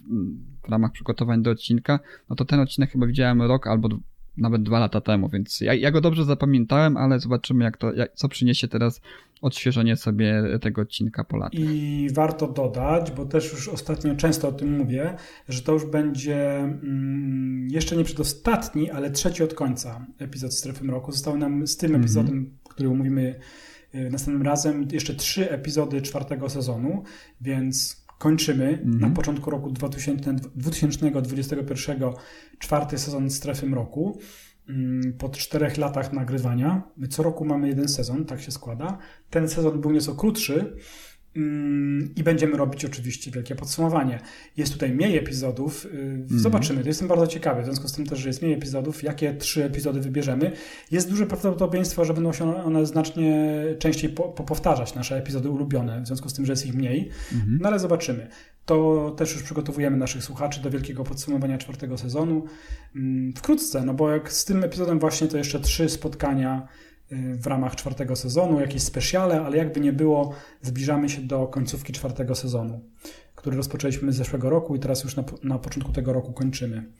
[0.70, 3.88] w ramach przygotowań do odcinka, no to ten odcinek chyba widziałem rok albo
[4.36, 8.14] nawet dwa lata temu, więc ja, ja go dobrze zapamiętałem, ale zobaczymy, jak to, jak,
[8.14, 9.00] co przyniesie teraz
[9.40, 11.60] odświeżenie sobie tego odcinka po latach.
[11.60, 15.14] I warto dodać, bo też już ostatnio często o tym mówię,
[15.48, 21.12] że to już będzie mm, jeszcze nie przedostatni, ale trzeci od końca epizod Strefy Mroku.
[21.12, 22.70] Zostały nam z tym epizodem, mm -hmm.
[22.70, 23.40] który omówimy
[23.94, 27.02] y, następnym razem, jeszcze trzy epizody czwartego sezonu,
[27.40, 29.00] więc kończymy -hmm.
[29.00, 32.12] na początku roku 2000, 2021
[32.58, 34.18] czwarty sezon Strefy Mroku.
[34.68, 36.82] Mm, po czterech latach nagrywania.
[36.96, 38.98] My co roku mamy jeden sezon, tak się składa.
[39.30, 40.76] Ten sezon był nieco krótszy,
[42.16, 44.20] I będziemy robić oczywiście wielkie podsumowanie.
[44.56, 45.86] Jest tutaj mniej epizodów.
[45.92, 46.26] Mm.
[46.28, 46.82] Zobaczymy.
[46.82, 47.62] To jestem bardzo ciekawy.
[47.62, 50.52] W związku z tym też, że jest mniej epizodów, jakie trzy epizody wybierzemy.
[50.90, 56.06] Jest duże prawdopodobieństwo, że będą się one znacznie częściej po, powtarzać, nasze epizody ulubione, w
[56.06, 57.10] związku z tym, że jest ich mniej.
[57.32, 57.58] Mm.
[57.60, 58.28] No ale zobaczymy.
[58.66, 62.44] To też już przygotowujemy naszych słuchaczy do wielkiego podsumowania czwartego sezonu.
[62.96, 66.68] Mm, wkrótce, no bo jak z tym epizodem właśnie to jeszcze trzy spotkania
[67.10, 72.34] w ramach czwartego sezonu, jakieś specjale, ale jakby nie było, zbliżamy się do końcówki czwartego
[72.34, 72.80] sezonu,
[73.34, 76.92] który rozpoczęliśmy z zeszłego roku i teraz już na, na początku tego roku kończymy.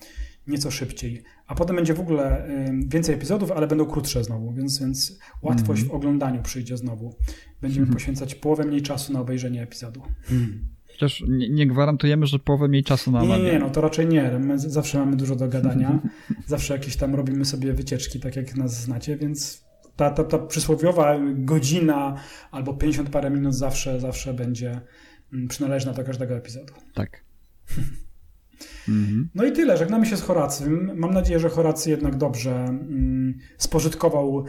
[0.47, 1.23] Nieco szybciej.
[1.47, 2.49] A potem będzie w ogóle
[2.87, 7.15] więcej epizodów, ale będą krótsze znowu, więc, więc łatwość mm w oglądaniu przyjdzie znowu.
[7.61, 10.03] Będziemy mm poświęcać połowę mniej czasu na obejrzenie epizodu.
[10.31, 10.69] Mm.
[10.87, 14.39] Chociaż nie, nie, gwarantujemy, że połowę mniej czasu na Nie, nie, no to raczej nie.
[14.39, 15.99] My zawsze mamy dużo do gadania.
[16.47, 19.70] zawsze jakieś tam robimy sobie wycieczki, tak jak nas znacie, więc
[20.01, 22.17] ta, ta, ta przysłowiowa godzina
[22.51, 24.81] albo 50 parę minut zawsze, zawsze będzie
[25.33, 26.73] mm, przynależna do każdego epizodu.
[26.95, 27.21] Tak.
[29.35, 29.77] No i tyle.
[29.77, 30.91] Żegnamy się z Horacym.
[30.95, 34.45] Mam nadzieję, że Horacy jednak dobrze mm, spożytkował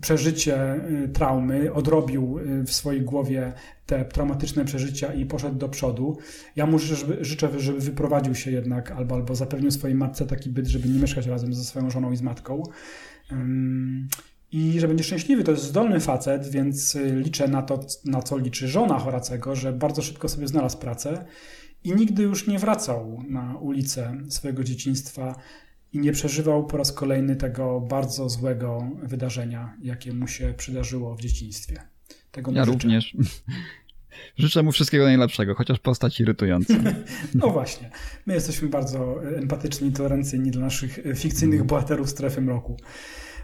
[0.00, 3.52] przeżycie y, traumy, odrobił y, w swojej głowie
[3.86, 6.18] te traumatyczne przeżycia i poszedł do przodu.
[6.56, 6.78] Ja mu
[7.20, 11.26] życzę, żeby wyprowadził się jednak albo, albo zapewnił swojej matce taki byt, żeby nie mieszkać
[11.26, 12.62] razem ze swoją żoną i z matką
[14.52, 15.44] i że będzie szczęśliwy.
[15.44, 19.72] To jest zdolny facet, więc y, liczę na to, na co liczy żona Horacego, że
[19.72, 21.24] bardzo szybko sobie znalazł pracę
[21.84, 25.34] i nigdy już nie wracał na ulicę swojego dzieciństwa
[25.92, 31.20] i nie przeżywał po raz kolejny tego bardzo złego wydarzenia, jakie mu się przydarzyło w
[31.20, 31.82] dzieciństwie.
[32.30, 33.16] Tego ja również.
[34.36, 36.74] Życzę mu wszystkiego najlepszego, chociaż postać irytująca.
[37.34, 37.90] no właśnie.
[38.26, 42.76] My jesteśmy bardzo empatyczni i tolerancyjni dla naszych fikcyjnych bohaterów strefy mroku.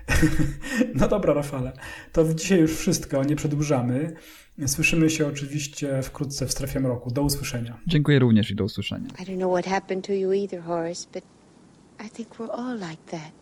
[0.94, 1.72] No dobra, Rafale.
[2.12, 4.12] To dzisiaj już wszystko, nie przedłużamy.
[4.66, 7.10] Słyszymy się oczywiście wkrótce w strefie mroku.
[7.10, 7.78] Do usłyszenia.
[7.86, 9.06] Dziękuję również i do usłyszenia.
[9.06, 11.24] I don't know what happened to you either, Horace, but
[12.06, 13.32] I think we're all like that.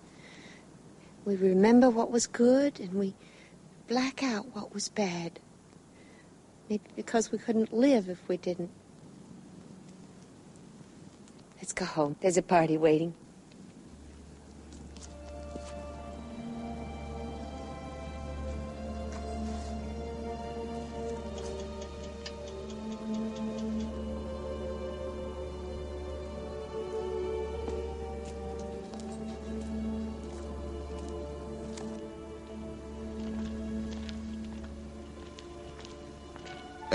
[1.27, 3.13] We remember what was good and we
[3.89, 5.41] black out what was bad.
[6.71, 8.71] Maybe because we couldn't live if we didn't.
[11.57, 12.17] Let's go home.
[12.21, 13.15] There's a party waiting.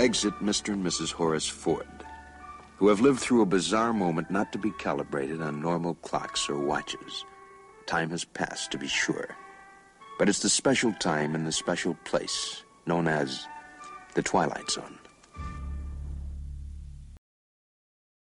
[0.00, 0.72] Exit Mr.
[0.72, 1.12] and Mrs.
[1.12, 1.86] Horace Ford,
[2.78, 6.58] who have lived through a bizarre moment not to be calibrated on normal clocks or
[6.58, 7.26] watches.
[7.84, 9.36] Time has passed, to be sure.
[10.18, 13.46] But it's the special time in the special place known as
[14.14, 14.99] the Twilight Zone.